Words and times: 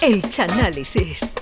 El 0.00 0.28
Chanálisis. 0.28 1.34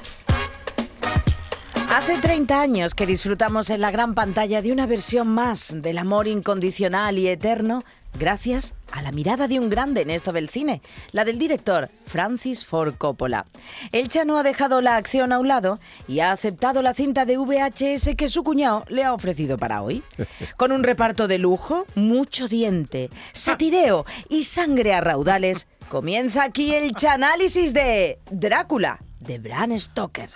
Hace 1.91 2.19
30 2.19 2.61
años 2.61 2.95
que 2.95 3.07
disfrutamos 3.07 3.71
en 3.71 3.81
la 3.81 3.91
gran 3.91 4.15
pantalla 4.15 4.63
de 4.63 4.73
una 4.73 4.87
versión 4.87 5.29
más 5.29 5.75
del 5.81 5.99
amor 5.99 6.29
incondicional 6.29 7.19
y 7.19 7.29
eterno 7.29 7.85
gracias 8.19 8.75
a 8.91 9.03
la 9.03 9.11
mirada 9.11 9.49
de 9.49 9.59
un 9.59 9.69
grande 9.69 10.03
en 10.03 10.11
esto 10.11 10.33
del 10.33 10.49
cine, 10.49 10.81
la 11.11 11.25
del 11.25 11.39
director 11.39 11.91
Francis 12.07 12.65
Ford 12.65 12.95
Coppola. 12.97 13.45
El 13.91 14.09
Chano 14.09 14.39
ha 14.39 14.45
dejado 14.45 14.81
la 14.81 14.97
acción 14.97 15.33
a 15.33 15.39
un 15.39 15.49
lado 15.49 15.81
y 16.07 16.21
ha 16.21 16.31
aceptado 16.31 16.81
la 16.81 16.95
cinta 16.95 17.25
de 17.25 17.37
VHS 17.37 18.15
que 18.17 18.29
su 18.29 18.45
cuñado 18.45 18.85
le 18.89 19.03
ha 19.03 19.13
ofrecido 19.13 19.59
para 19.59 19.83
hoy. 19.83 20.05
Con 20.57 20.71
un 20.71 20.85
reparto 20.85 21.27
de 21.27 21.39
lujo, 21.39 21.87
mucho 21.97 22.47
diente, 22.47 23.11
satireo 23.33 24.07
y 24.29 24.45
sangre 24.45 24.95
a 24.95 25.01
raudales, 25.01 25.67
comienza 25.89 26.45
aquí 26.45 26.75
el 26.75 26.95
chanálisis 26.95 27.73
de 27.75 28.19
Drácula 28.31 29.01
de 29.21 29.39
Bram 29.39 29.79
Stoker. 29.79 30.31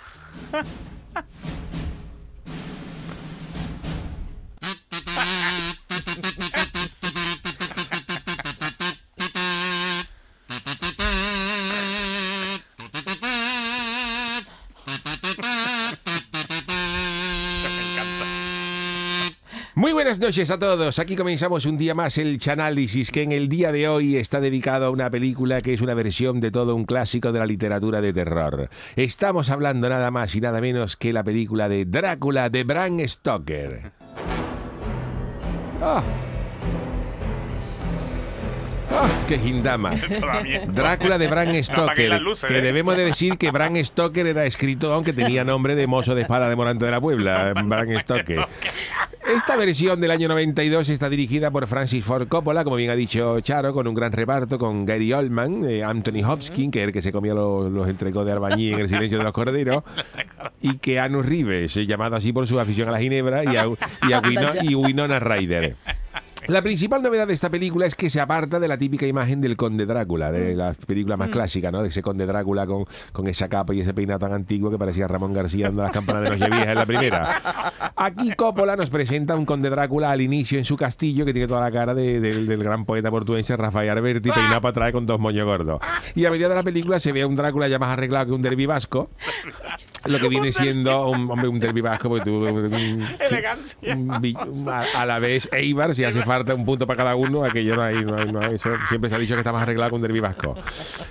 buenas 19.99 20.19
noches 20.19 20.49
a 20.49 20.57
todos. 20.57 20.97
Aquí 20.97 21.17
comenzamos 21.17 21.65
un 21.65 21.77
día 21.77 21.93
más 21.93 22.17
el 22.17 22.37
Chanálisis, 22.37 23.11
que 23.11 23.21
en 23.21 23.33
el 23.33 23.49
día 23.49 23.73
de 23.73 23.89
hoy 23.89 24.15
está 24.15 24.39
dedicado 24.39 24.85
a 24.85 24.91
una 24.91 25.09
película 25.09 25.61
que 25.61 25.73
es 25.73 25.81
una 25.81 25.93
versión 25.93 26.39
de 26.39 26.51
todo 26.51 26.73
un 26.73 26.85
clásico 26.85 27.33
de 27.33 27.39
la 27.39 27.45
literatura 27.45 27.99
de 27.99 28.13
terror. 28.13 28.69
Estamos 28.95 29.49
hablando 29.49 29.89
nada 29.89 30.09
más 30.09 30.33
y 30.35 30.39
nada 30.39 30.61
menos 30.61 30.95
que 30.95 31.11
la 31.11 31.25
película 31.25 31.67
de 31.67 31.83
Drácula 31.83 32.49
de 32.49 32.63
Bram 32.63 32.97
Stoker. 33.05 33.91
¡Ah! 35.81 36.01
¡Ah, 38.91 39.07
¡Qué 39.27 39.37
gindama! 39.37 39.91
Drácula 40.69 41.17
de 41.17 41.27
Bram 41.27 41.53
Stoker. 41.63 42.09
las 42.09 42.21
luces, 42.21 42.49
que 42.49 42.59
¿eh? 42.59 42.61
debemos 42.61 42.95
de 42.95 43.03
decir 43.03 43.37
que 43.37 43.51
Bram 43.51 43.75
Stoker 43.83 44.25
era 44.25 44.45
escrito, 44.45 44.93
aunque 44.93 45.11
tenía 45.11 45.43
nombre 45.43 45.75
de 45.75 45.87
mozo 45.87 46.15
de 46.15 46.21
espada 46.21 46.47
de 46.47 46.55
Morante 46.55 46.85
de 46.85 46.91
la 46.91 47.01
Puebla. 47.01 47.51
Bram 47.65 47.99
Stoker. 47.99 48.47
Esta 49.29 49.55
versión 49.55 50.01
del 50.01 50.09
año 50.09 50.27
92 50.27 50.89
está 50.89 51.07
dirigida 51.07 51.51
por 51.51 51.67
Francis 51.67 52.03
Ford 52.03 52.27
Coppola, 52.27 52.63
como 52.63 52.77
bien 52.77 52.89
ha 52.89 52.95
dicho 52.95 53.39
Charo, 53.41 53.73
con 53.73 53.87
un 53.87 53.93
gran 53.93 54.11
reparto 54.11 54.57
con 54.57 54.85
Gary 54.87 55.13
Oldman, 55.13 55.65
eh, 55.69 55.83
Anthony 55.83 56.23
Hopkins, 56.27 56.71
que 56.71 56.79
es 56.81 56.87
el 56.87 56.93
que 56.93 57.01
se 57.03 57.11
comía 57.11 57.35
los, 57.35 57.71
los 57.71 57.87
entrecos 57.87 58.25
de 58.25 58.31
albañí 58.31 58.73
en 58.73 58.79
El 58.79 58.89
silencio 58.89 59.19
de 59.19 59.23
los 59.23 59.31
corderos, 59.33 59.83
y 60.61 60.77
que 60.79 60.99
Anu 60.99 61.21
Reeves, 61.21 61.77
eh, 61.77 61.85
llamado 61.85 62.15
así 62.15 62.33
por 62.33 62.47
su 62.47 62.59
afición 62.59 62.89
a 62.89 62.91
la 62.91 62.99
ginebra, 62.99 63.43
y, 63.43 63.55
a, 63.55 63.67
y, 64.09 64.13
a 64.13 64.21
Wino- 64.23 64.63
y 64.63 64.73
Winona 64.73 65.19
Ryder. 65.19 65.75
La 66.49 66.61
principal 66.63 67.01
novedad 67.03 67.27
de 67.27 67.33
esta 67.33 67.49
película 67.49 67.85
es 67.85 67.93
que 67.95 68.09
se 68.09 68.19
aparta 68.19 68.59
de 68.59 68.67
la 68.67 68.77
típica 68.77 69.05
imagen 69.05 69.39
del 69.39 69.55
conde 69.55 69.85
Drácula, 69.85 70.31
de 70.31 70.55
las 70.55 70.75
películas 70.77 71.17
más 71.19 71.29
clásicas, 71.29 71.71
¿no? 71.71 71.83
De 71.83 71.89
ese 71.89 72.01
conde 72.01 72.25
Drácula 72.25 72.65
con, 72.65 72.85
con 73.11 73.27
esa 73.27 73.47
capa 73.47 73.73
y 73.75 73.81
ese 73.81 73.93
peinado 73.93 74.19
tan 74.19 74.33
antiguo 74.33 74.71
que 74.71 74.77
parecía 74.79 75.07
Ramón 75.07 75.31
García 75.33 75.67
dando 75.67 75.83
las 75.83 75.91
campanas 75.91 76.23
de 76.23 76.29
Nochevieja 76.31 76.71
en 76.71 76.75
la 76.75 76.85
primera. 76.87 77.91
Aquí 77.95 78.31
Coppola 78.33 78.75
nos 78.75 78.89
presenta 78.89 79.35
un 79.35 79.45
conde 79.45 79.69
Drácula 79.69 80.09
al 80.11 80.21
inicio 80.21 80.57
en 80.57 80.65
su 80.65 80.75
castillo 80.75 81.23
que 81.23 81.33
tiene 81.33 81.47
toda 81.47 81.61
la 81.61 81.71
cara 81.71 81.93
de- 81.93 82.19
del- 82.19 82.47
del 82.47 82.63
gran 82.63 82.83
poeta 82.85 83.11
portuense 83.11 83.55
Rafael 83.55 83.89
Alberti, 83.91 84.31
peinado 84.31 84.59
para 84.61 84.71
atrás 84.71 84.91
con 84.91 85.05
dos 85.05 85.19
moños 85.19 85.45
gordos. 85.45 85.79
Y 86.15 86.25
a 86.25 86.31
medida 86.31 86.49
de 86.49 86.55
la 86.55 86.63
película 86.63 86.97
se 86.99 87.11
ve 87.11 87.21
a 87.21 87.27
un 87.27 87.35
Drácula 87.35 87.67
ya 87.67 87.77
más 87.77 87.89
arreglado 87.89 88.25
que 88.25 88.31
un 88.31 88.41
derbi 88.41 88.65
vasco, 88.65 89.11
lo 90.05 90.17
que 90.17 90.27
viene 90.27 90.51
siendo 90.51 91.09
un, 91.09 91.29
hombre, 91.29 91.47
un 91.47 91.59
derbi 91.59 91.81
vasco, 91.81 92.09
porque 92.09 92.25
tú... 92.25 92.37
un- 92.47 93.03
un- 93.93 94.67
a, 94.67 94.83
a 94.95 95.05
la 95.05 95.19
vez 95.19 95.47
Eibar, 95.51 95.93
si 95.93 96.03
hace 96.05 96.23
falta 96.23 96.38
un 96.53 96.65
punto 96.65 96.85
para 96.87 96.97
cada 96.97 97.15
uno, 97.15 97.43
aquello 97.45 97.75
no 97.75 97.81
hay, 97.83 98.03
no 98.03 98.15
hay, 98.17 98.31
no 98.31 98.39
hay. 98.39 98.55
Eso 98.55 98.69
siempre 98.87 99.09
se 99.09 99.15
ha 99.15 99.19
dicho 99.19 99.33
que 99.35 99.39
está 99.39 99.51
más 99.51 99.63
arreglado 99.63 99.91
con 99.91 100.01
Derby 100.01 100.19
Vasco. 100.19 100.55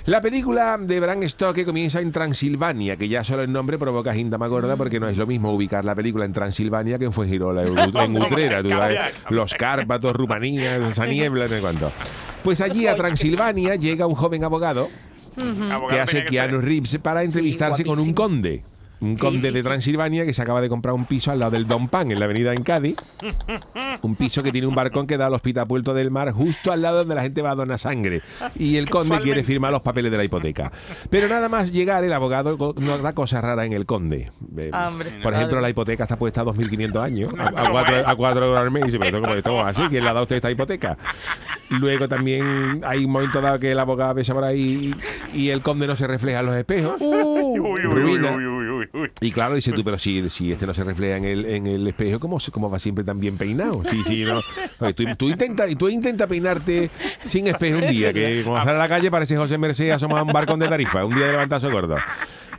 La 0.06 0.20
película 0.20 0.76
de 0.78 1.00
Bram 1.00 1.22
Stoker 1.28 1.64
comienza 1.64 2.00
en 2.00 2.12
Transilvania, 2.12 2.96
que 2.96 3.08
ya 3.08 3.22
solo 3.24 3.42
el 3.42 3.52
nombre 3.52 3.78
provoca 3.78 4.12
gindama 4.14 4.46
gorda 4.48 4.76
porque 4.76 4.98
no 5.00 5.08
es 5.08 5.16
lo 5.16 5.26
mismo 5.26 5.52
ubicar 5.52 5.84
la 5.84 5.94
película 5.94 6.24
en 6.24 6.32
Transilvania 6.32 6.98
que 6.98 7.04
en 7.06 7.12
Fuengirola, 7.12 7.62
en 7.62 7.74
Ut- 7.74 8.04
en 8.04 8.22
Utrera, 8.22 8.62
tú 8.62 8.68
sabes, 8.70 8.98
los 9.30 9.54
Cárpatos, 9.54 10.14
Rumanía, 10.16 10.76
esa 10.88 11.06
niebla, 11.06 11.44
no 11.44 11.48
sé 11.50 11.60
cuánto. 11.60 11.92
Pues 12.42 12.60
allí 12.60 12.86
a 12.86 12.96
Transilvania 12.96 13.74
llega 13.76 14.06
un 14.06 14.14
joven 14.14 14.44
abogado 14.44 14.88
que 15.88 16.00
hace 16.00 16.18
que. 16.24 16.30
Keanu 16.30 16.60
Reeves 16.60 16.98
para 16.98 17.22
entrevistarse 17.22 17.84
con 17.84 17.98
un 17.98 18.14
conde. 18.14 18.64
Un 19.00 19.16
conde 19.16 19.38
sí, 19.38 19.52
de 19.52 19.58
sí. 19.58 19.64
Transilvania 19.64 20.24
que 20.24 20.34
se 20.34 20.42
acaba 20.42 20.60
de 20.60 20.68
comprar 20.68 20.94
un 20.94 21.04
piso 21.04 21.30
al 21.30 21.38
lado 21.38 21.52
del 21.52 21.66
Don 21.66 21.88
Pan 21.88 22.10
en 22.10 22.18
la 22.18 22.24
avenida 22.24 22.52
en 22.52 22.62
Cádiz. 22.62 22.96
Un 24.02 24.16
piso 24.16 24.42
que 24.42 24.52
tiene 24.52 24.66
un 24.66 24.74
balcón 24.74 25.06
que 25.06 25.16
da 25.16 25.26
al 25.26 25.34
Hospital 25.34 25.66
Puerto 25.66 25.94
del 25.94 26.10
Mar, 26.10 26.32
justo 26.32 26.72
al 26.72 26.82
lado 26.82 26.98
donde 26.98 27.14
la 27.14 27.22
gente 27.22 27.42
va 27.42 27.52
a 27.52 27.54
donar 27.54 27.78
sangre. 27.78 28.22
Y 28.56 28.76
el 28.76 28.88
conde 28.90 29.18
quiere 29.20 29.44
firmar 29.44 29.72
los 29.72 29.82
papeles 29.82 30.10
de 30.10 30.16
la 30.18 30.24
hipoteca. 30.24 30.72
Pero 31.10 31.28
nada 31.28 31.48
más 31.48 31.72
llegar, 31.72 32.04
el 32.04 32.12
abogado 32.12 32.74
no 32.78 32.98
da 32.98 33.12
cosas 33.12 33.42
raras 33.42 33.66
en 33.66 33.72
el 33.72 33.86
conde. 33.86 34.30
Eh, 34.56 34.70
Hombre. 34.72 35.10
Por 35.22 35.34
ejemplo, 35.34 35.60
la 35.60 35.68
hipoteca 35.70 36.04
está 36.04 36.16
puesta 36.16 36.40
a 36.40 36.44
2.500 36.44 37.02
años, 37.02 37.34
a, 37.38 37.48
a 37.48 37.70
cuatro, 37.70 37.94
a 38.04 38.16
cuatro 38.16 38.46
euros 38.46 38.58
al 38.60 38.70
mes. 38.70 38.82
Y 38.84 38.86
dice, 38.86 38.98
pero 38.98 39.18
esto, 39.18 39.34
esto 39.34 39.60
así, 39.60 39.82
¿quién 39.88 40.02
le 40.04 40.10
ha 40.10 40.12
dado 40.12 40.20
a 40.20 40.22
usted 40.22 40.36
esta 40.36 40.50
hipoteca? 40.50 40.96
Luego 41.70 42.08
también 42.08 42.82
hay 42.84 43.04
un 43.04 43.12
momento 43.12 43.40
dado 43.40 43.58
que 43.58 43.72
el 43.72 43.78
abogado 43.78 44.14
pesa 44.14 44.34
por 44.34 44.44
ahí 44.44 44.94
y, 45.32 45.38
y 45.38 45.50
el 45.50 45.60
conde 45.60 45.86
no 45.86 45.96
se 45.96 46.06
refleja 46.06 46.40
en 46.40 46.46
los 46.46 46.56
espejos. 46.56 47.00
Uy, 47.00 47.60
uy, 47.60 47.86
uy, 47.86 48.02
ruina. 48.02 48.36
Y 49.20 49.32
claro, 49.32 49.54
dice 49.54 49.72
tú, 49.72 49.84
pero 49.84 49.98
si, 49.98 50.28
si 50.30 50.52
este 50.52 50.66
no 50.66 50.74
se 50.74 50.84
refleja 50.84 51.16
en 51.16 51.24
el, 51.24 51.44
en 51.44 51.66
el 51.66 51.86
espejo, 51.86 52.18
¿cómo, 52.20 52.38
¿cómo 52.52 52.70
va 52.70 52.78
siempre 52.78 53.04
tan 53.04 53.20
bien 53.20 53.36
peinado? 53.36 53.82
Sí, 53.88 54.02
sí, 54.06 54.24
no. 54.24 54.40
Oye, 54.80 54.94
tú, 54.94 55.04
tú 55.16 55.28
intenta, 55.28 55.66
tú 55.76 55.88
intenta 55.88 56.26
peinarte 56.26 56.90
sin 57.24 57.46
espejo 57.46 57.78
un 57.78 57.88
día, 57.90 58.12
que 58.12 58.42
cuando 58.44 58.64
sale 58.64 58.76
a 58.76 58.80
la 58.80 58.88
calle 58.88 59.10
parece 59.10 59.36
José 59.36 59.58
Merced 59.58 59.90
asomado 59.90 60.20
a 60.20 60.22
un 60.24 60.32
barcón 60.32 60.58
de 60.58 60.68
tarifa, 60.68 61.04
un 61.04 61.14
día 61.14 61.26
de 61.26 61.32
levantazo 61.32 61.70
gordo. 61.70 61.96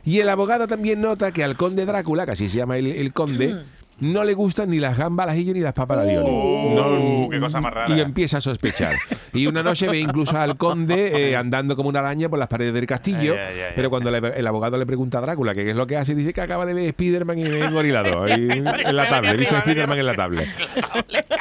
Y 0.04 0.20
el 0.20 0.28
abogado 0.28 0.66
también 0.66 1.00
nota 1.00 1.32
que 1.32 1.44
al 1.44 1.56
conde 1.56 1.84
Drácula, 1.84 2.24
que 2.24 2.32
así 2.32 2.48
se 2.48 2.58
llama 2.58 2.78
el, 2.78 2.86
el 2.86 3.12
conde, 3.12 3.62
no 4.00 4.24
le 4.24 4.34
gustan 4.34 4.70
ni 4.70 4.78
las 4.78 4.96
gambas 4.96 5.24
al 5.24 5.30
ajillo 5.30 5.52
ni 5.54 5.60
las 5.60 5.72
papas 5.72 5.98
al 5.98 6.08
alioli. 6.08 6.28
Uh, 6.30 7.28
qué 7.30 7.40
cosa 7.40 7.60
más 7.60 7.72
rara. 7.72 7.94
Y 7.94 8.00
empieza 8.00 8.38
a 8.38 8.40
sospechar. 8.40 8.96
Y 9.32 9.46
una 9.46 9.62
noche 9.62 9.88
ve 9.88 9.98
incluso 9.98 10.36
al 10.38 10.56
conde 10.56 11.30
eh, 11.30 11.36
andando 11.36 11.76
como 11.76 11.88
una 11.88 12.00
araña 12.00 12.28
por 12.28 12.38
las 12.38 12.48
paredes 12.48 12.74
del 12.74 12.86
castillo. 12.86 13.32
Ay, 13.34 13.38
ay, 13.38 13.60
ay, 13.60 13.72
pero 13.74 13.86
ay. 13.86 13.90
cuando 13.90 14.10
le- 14.10 14.38
el 14.38 14.46
abogado 14.46 14.76
le 14.78 14.86
pregunta 14.86 15.18
a 15.18 15.20
Drácula 15.20 15.54
qué 15.54 15.68
es 15.70 15.76
lo 15.76 15.86
que 15.86 15.96
hace, 15.96 16.14
dice 16.14 16.32
que 16.32 16.40
acaba 16.40 16.66
de 16.66 16.74
ver 16.74 16.90
Spiderman 16.92 17.38
y 17.38 17.44
ve 17.44 17.64
engorilado 17.64 18.24
ahí 18.24 18.48
en 18.50 18.64
la 18.96 19.08
tablet. 19.08 19.36
¿Viste 19.38 19.60
Spiderman 19.60 19.98
en 19.98 20.06
la 20.06 20.14
tablet? 20.14 20.48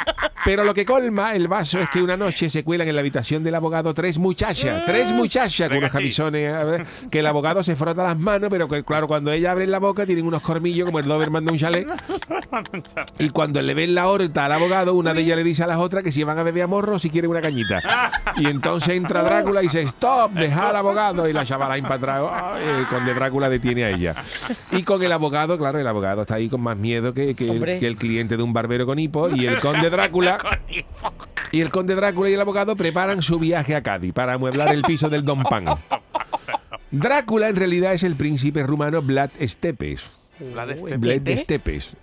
Pero 0.49 0.63
lo 0.63 0.73
que 0.73 0.83
colma 0.83 1.35
el 1.35 1.47
vaso 1.47 1.79
es 1.79 1.91
que 1.91 2.01
una 2.01 2.17
noche 2.17 2.49
se 2.49 2.63
cuelan 2.63 2.87
en 2.87 2.95
la 2.95 3.01
habitación 3.01 3.43
del 3.43 3.53
abogado 3.53 3.93
tres 3.93 4.17
muchachas, 4.17 4.83
tres 4.83 5.11
muchachas 5.11 5.69
con 5.69 5.77
unos 5.77 5.91
camisones, 5.91 6.51
que 7.11 7.19
el 7.19 7.27
abogado 7.27 7.61
se 7.63 7.75
frota 7.75 8.01
las 8.01 8.17
manos, 8.17 8.49
pero 8.49 8.67
que 8.67 8.83
claro, 8.83 9.07
cuando 9.07 9.31
ella 9.31 9.51
abre 9.51 9.67
la 9.67 9.77
boca 9.77 10.07
tienen 10.07 10.25
unos 10.25 10.41
cormillos 10.41 10.87
como 10.87 10.97
el 10.97 11.05
Doberman 11.05 11.45
de 11.45 11.51
un 11.51 11.59
chalet. 11.59 11.87
Y 13.19 13.29
cuando 13.29 13.61
le 13.61 13.75
ven 13.75 13.93
la 13.93 14.07
horta 14.07 14.45
al 14.45 14.51
abogado, 14.53 14.95
una 14.95 15.13
de 15.13 15.21
ellas 15.21 15.37
le 15.37 15.43
dice 15.43 15.61
a 15.61 15.67
las 15.67 15.77
otras 15.77 16.03
que 16.03 16.11
si 16.11 16.23
van 16.23 16.39
a 16.39 16.41
beber 16.41 16.63
a 16.63 16.67
morro 16.67 16.97
si 16.97 17.11
quieren 17.11 17.29
una 17.29 17.41
cañita. 17.41 17.79
Y 18.37 18.47
entonces 18.47 18.95
entra 18.95 19.21
Drácula 19.21 19.61
y 19.61 19.67
dice, 19.67 19.83
stop, 19.83 20.31
deja 20.31 20.69
al 20.69 20.75
abogado. 20.77 21.29
Y 21.29 21.33
la 21.33 21.45
chavala 21.45 21.75
ay, 21.75 21.83
el 22.79 22.87
conde 22.87 23.13
Drácula 23.13 23.49
detiene 23.49 23.83
a 23.83 23.91
ella. 23.91 24.15
Y 24.71 24.81
con 24.81 25.03
el 25.03 25.11
abogado, 25.11 25.59
claro, 25.59 25.77
el 25.77 25.85
abogado 25.85 26.23
está 26.23 26.35
ahí 26.35 26.49
con 26.49 26.61
más 26.61 26.75
miedo 26.75 27.13
que, 27.13 27.35
que 27.35 27.51
el, 27.51 27.63
que 27.63 27.85
el 27.85 27.97
cliente 27.97 28.35
de 28.35 28.41
un 28.41 28.51
barbero 28.51 28.87
con 28.87 28.97
hipo. 28.97 29.29
Y 29.29 29.45
el 29.45 29.59
conde 29.59 29.91
Drácula... 29.91 30.38
Y 31.51 31.61
el 31.61 31.71
conde 31.71 31.95
Drácula 31.95 32.29
y 32.29 32.33
el 32.33 32.41
abogado 32.41 32.75
preparan 32.75 33.21
su 33.21 33.39
viaje 33.39 33.75
a 33.75 33.81
Cádiz 33.81 34.13
para 34.13 34.33
amueblar 34.33 34.73
el 34.73 34.83
piso 34.83 35.09
del 35.09 35.25
Don 35.25 35.43
Pan. 35.43 35.65
Drácula 36.91 37.49
en 37.49 37.55
realidad 37.55 37.93
es 37.93 38.03
el 38.03 38.15
príncipe 38.15 38.63
rumano 38.63 39.01
Vlad 39.01 39.31
Stepes. 39.41 40.01
La 40.55 40.65
de 40.65 40.73
este. 40.75 40.97
Vlad. 40.97 41.37
Stepes. 41.37 41.93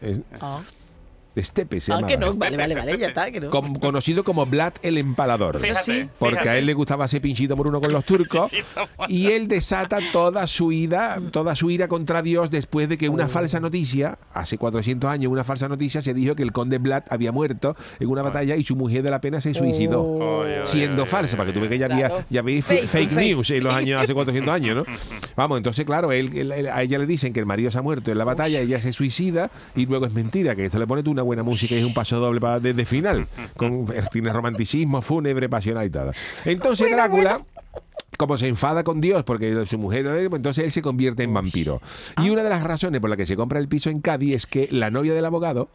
Es- 1.37 1.47
Ah, 1.47 1.51
Stepes 1.57 1.85
se 1.85 1.93
Ah, 1.93 1.97
llamaba. 1.97 2.09
que 2.09 2.17
no, 2.19 2.33
vale, 2.35 2.57
vale, 2.57 2.75
vale, 2.75 2.99
ya 2.99 3.07
está, 3.09 3.31
que 3.31 3.41
no. 3.41 3.51
Com- 3.51 3.77
conocido 3.77 4.25
como 4.25 4.45
Vlad 4.47 4.73
el 4.83 4.99
Empalador. 4.99 5.57
Eso 5.57 5.75
sí. 5.85 6.09
Porque 6.19 6.49
a 6.49 6.57
él 6.59 6.67
le 6.67 6.75
gustaba 6.75 7.05
hacer 7.05 7.21
pinchito 7.23 7.57
por 7.57 7.69
uno 7.69 7.81
con 7.81 7.93
los 7.93 8.05
turcos 8.05 8.51
y 9.09 9.27
él 9.29 9.47
desata 9.47 9.99
toda 10.13 10.47
su 10.47 10.73
ira, 10.73 11.21
toda 11.31 11.55
su 11.55 11.71
ira 11.71 11.87
contra 11.89 12.23
Dios 12.23 12.51
después 12.51 12.89
de 12.89 12.99
que 12.99 13.09
Oh. 13.09 13.13
una 13.13 13.29
falsa 13.29 13.61
noticia, 13.61 14.19
hace 14.35 14.59
400 14.59 15.09
años, 15.09 15.31
una 15.31 15.45
falsa 15.45 15.69
noticia 15.69 16.03
se 16.03 16.13
dijo 16.15 16.35
que 16.35 16.43
el 16.43 16.53
conde 16.53 16.79
Vlad 16.79 17.05
había 17.11 17.31
muerto 17.33 17.77
en 18.01 18.09
una 18.09 18.23
batalla 18.23 18.57
y 18.57 18.65
su 18.65 18.75
mujer 18.75 19.03
de 19.03 19.11
la 19.11 19.21
pena 19.21 19.41
se 19.41 19.55
suicidó. 19.55 20.03
Oh. 20.03 20.45
Siendo 20.65 21.07
falsa, 21.07 21.37
para 21.37 21.49
que 21.49 21.53
tú 21.53 21.61
veas 21.61 21.71
que 21.71 21.79
ya 21.79 21.87
Claro. 21.87 22.15
había, 22.17 22.27
ya 22.31 22.43
Fake, 22.63 22.87
fake, 22.87 23.11
fake. 23.11 23.13
news 23.31 23.51
en 23.51 23.63
los 23.63 23.75
años, 23.75 24.03
hace 24.03 24.15
400 24.15 24.53
años, 24.55 24.77
¿no? 24.77 24.85
Vamos, 25.37 25.59
entonces, 25.59 25.85
claro, 25.85 26.13
él, 26.13 26.31
él- 26.35 26.53
él- 26.53 26.69
a 26.69 26.83
ella 26.83 26.99
le 26.99 27.07
dicen 27.07 27.33
que 27.33 27.41
el 27.41 27.47
marido 27.47 27.71
se 27.71 27.79
ha 27.79 27.83
muerto 27.83 28.11
en 28.11 28.19
la 28.19 28.25
batalla, 28.25 28.61
ella 28.61 28.79
se 28.79 28.93
suicida 28.93 29.51
y 29.75 29.87
luego 29.87 30.07
es 30.07 30.13
mentira, 30.13 30.57
que 30.57 30.65
esto 30.65 30.79
le 30.79 30.87
pone 30.87 31.03
tú 31.03 31.11
una 31.11 31.23
buena 31.27 31.43
música 31.43 31.75
y 31.75 31.79
es 31.79 31.85
un 31.85 31.93
paso 31.95 32.19
doble 32.19 32.41
para, 32.41 32.59
de, 32.61 32.73
de 32.73 32.85
final, 32.87 33.27
con 33.57 33.87
tiene 34.11 34.33
romanticismo, 34.33 35.03
fúnebre, 35.03 35.49
pasional 35.49 35.87
y 35.87 35.91
tal. 35.91 36.13
Entonces 36.45 36.91
Drácula 36.91 37.41
como 38.17 38.39
se 38.39 38.49
enfada 38.49 38.83
con 38.83 39.01
Dios 39.03 39.25
porque 39.25 39.67
su 39.67 39.77
mujer, 39.79 40.07
entonces 40.07 40.65
él 40.65 40.71
se 40.73 40.81
convierte 40.81 41.23
en 41.23 41.35
vampiro. 41.35 41.83
Y 42.23 42.31
una 42.31 42.43
de 42.43 42.49
las 42.49 42.63
razones 42.63 43.01
por 43.01 43.11
la 43.11 43.17
que 43.17 43.27
se 43.27 43.37
compra 43.37 43.59
el 43.59 43.69
piso 43.69 43.91
en 43.91 44.01
Cádiz 44.01 44.35
es 44.37 44.47
que 44.47 44.69
la 44.71 44.91
novia 44.91 45.13
del 45.15 45.25
abogado, 45.25 45.69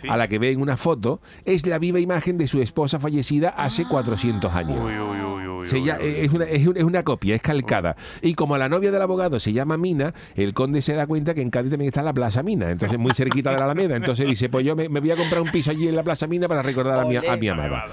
Sí. 0.00 0.08
a 0.10 0.16
la 0.16 0.26
que 0.26 0.38
ve 0.40 0.50
en 0.50 0.60
una 0.60 0.76
foto, 0.76 1.20
es 1.44 1.64
la 1.66 1.78
viva 1.78 2.00
imagen 2.00 2.36
de 2.36 2.48
su 2.48 2.60
esposa 2.60 2.98
fallecida 2.98 3.50
hace 3.50 3.84
400 3.86 4.52
años. 4.52 4.76
Uy, 4.84 4.92
uy, 4.92 5.20
uy, 5.20 5.43
Se 5.66 5.78
es, 5.78 6.32
una, 6.32 6.44
es 6.44 6.66
un- 6.66 6.76
es 6.76 6.84
una 6.84 7.02
copia, 7.02 7.34
es 7.34 7.42
calcada. 7.42 7.96
Y 8.22 8.34
como 8.34 8.56
la 8.58 8.68
novia 8.68 8.90
del 8.90 9.02
abogado 9.02 9.38
se 9.40 9.52
llama 9.52 9.76
Mina, 9.76 10.14
el 10.34 10.54
conde 10.54 10.82
se 10.82 10.94
da 10.94 11.06
cuenta 11.06 11.34
que 11.34 11.42
en 11.42 11.50
Cádiz 11.50 11.70
también 11.70 11.88
está 11.88 12.02
la 12.02 12.12
Plaza 12.12 12.42
Mina, 12.42 12.70
entonces 12.70 12.98
muy 12.98 13.12
cerquita 13.14 13.50
de 13.52 13.58
la 13.58 13.64
Alameda. 13.64 13.96
Entonces 13.96 14.26
dice, 14.26 14.48
pues 14.48 14.64
yo 14.64 14.76
me, 14.76 14.88
me 14.88 15.00
voy 15.00 15.10
a 15.10 15.16
comprar 15.16 15.40
un 15.42 15.50
piso 15.50 15.70
allí 15.70 15.88
en 15.88 15.96
la 15.96 16.02
Plaza 16.02 16.26
Mina 16.26 16.48
para 16.48 16.62
recordar 16.62 16.98
a 17.00 17.04
mi, 17.04 17.16
a 17.16 17.36
mi 17.36 17.48
amada. 17.48 17.86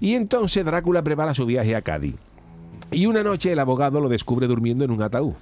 Y 0.00 0.14
entonces 0.14 0.64
Drácula 0.64 1.02
prepara 1.02 1.34
su 1.34 1.46
viaje 1.46 1.74
a 1.76 1.82
Cádiz. 1.82 2.14
Y 2.90 3.06
una 3.06 3.22
noche 3.22 3.50
el 3.52 3.58
abogado 3.58 4.00
lo 4.00 4.08
descubre 4.08 4.46
durmiendo 4.46 4.84
en 4.84 4.90
un 4.90 5.02
ataúd. 5.02 5.34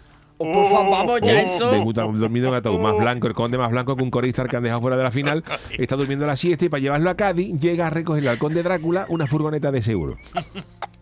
Oh, 0.43 0.53
por 0.53 0.67
favor, 0.71 0.91
vamos 0.91 1.21
ya 1.23 1.33
Oh, 1.33 1.37
eso. 1.37 1.71
ven, 1.71 1.83
un- 1.83 2.21
dormido 2.21 2.47
en 2.47 2.53
un 2.53 2.57
ataúd 2.59 2.79
más 2.81 2.97
blanco, 2.97 3.27
el 3.27 3.35
conde 3.35 3.59
más 3.59 3.71
blanco 3.71 3.97
que 3.97 4.03
un 4.03 4.11
corista 4.11 4.45
que 4.45 4.57
han 4.57 4.63
dejado 4.63 4.81
fuera 4.81 4.97
de 4.97 5.03
la 5.03 5.11
final. 5.11 5.45
Está 5.79 5.97
durmiendo 5.97 6.27
la 6.27 6.37
siesta 6.37 6.65
y 6.65 6.69
para 6.69 6.81
llevarlo 6.81 7.11
a 7.11 7.15
Cádiz 7.17 7.59
llega 7.59 7.87
a 7.87 7.91
recogerle 7.91 8.29
al 8.31 8.39
conde 8.39 8.63
Drácula 8.63 9.07
una 9.09 9.27
furgoneta 9.27 9.71
de 9.71 9.83
seguro. 9.83 10.17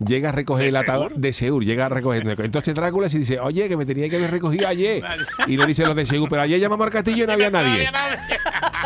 Llega 0.05 0.31
a 0.31 0.33
recoger 0.33 0.63
¿De 0.65 0.69
el 0.71 0.77
ataúd 0.77 1.13
de 1.17 1.33
Segur, 1.35 1.63
llega 1.63 1.87
a 1.87 1.89
recoger. 1.91 2.27
Entonces 2.41 2.75
Drácula 2.75 3.09
se 3.11 3.19
dice, 3.19 3.39
oye, 3.39 3.69
que 3.69 3.77
me 3.77 3.85
tenía 3.85 4.09
que 4.09 4.17
haber 4.17 4.31
recogido 4.31 4.67
ayer. 4.67 5.03
Y 5.47 5.57
le 5.57 5.67
dicen 5.67 5.87
los 5.87 5.95
de 5.97 6.07
Segur, 6.07 6.29
pero 6.29 6.43
ayer 6.43 6.59
llamamos 6.61 6.87
al 6.87 6.93
castillo 6.93 7.25
y 7.25 7.27
no 7.27 7.33
había 7.35 7.51
nadie. 7.51 7.71
No 7.71 7.75
había 7.77 7.91
nadie. 7.93 8.39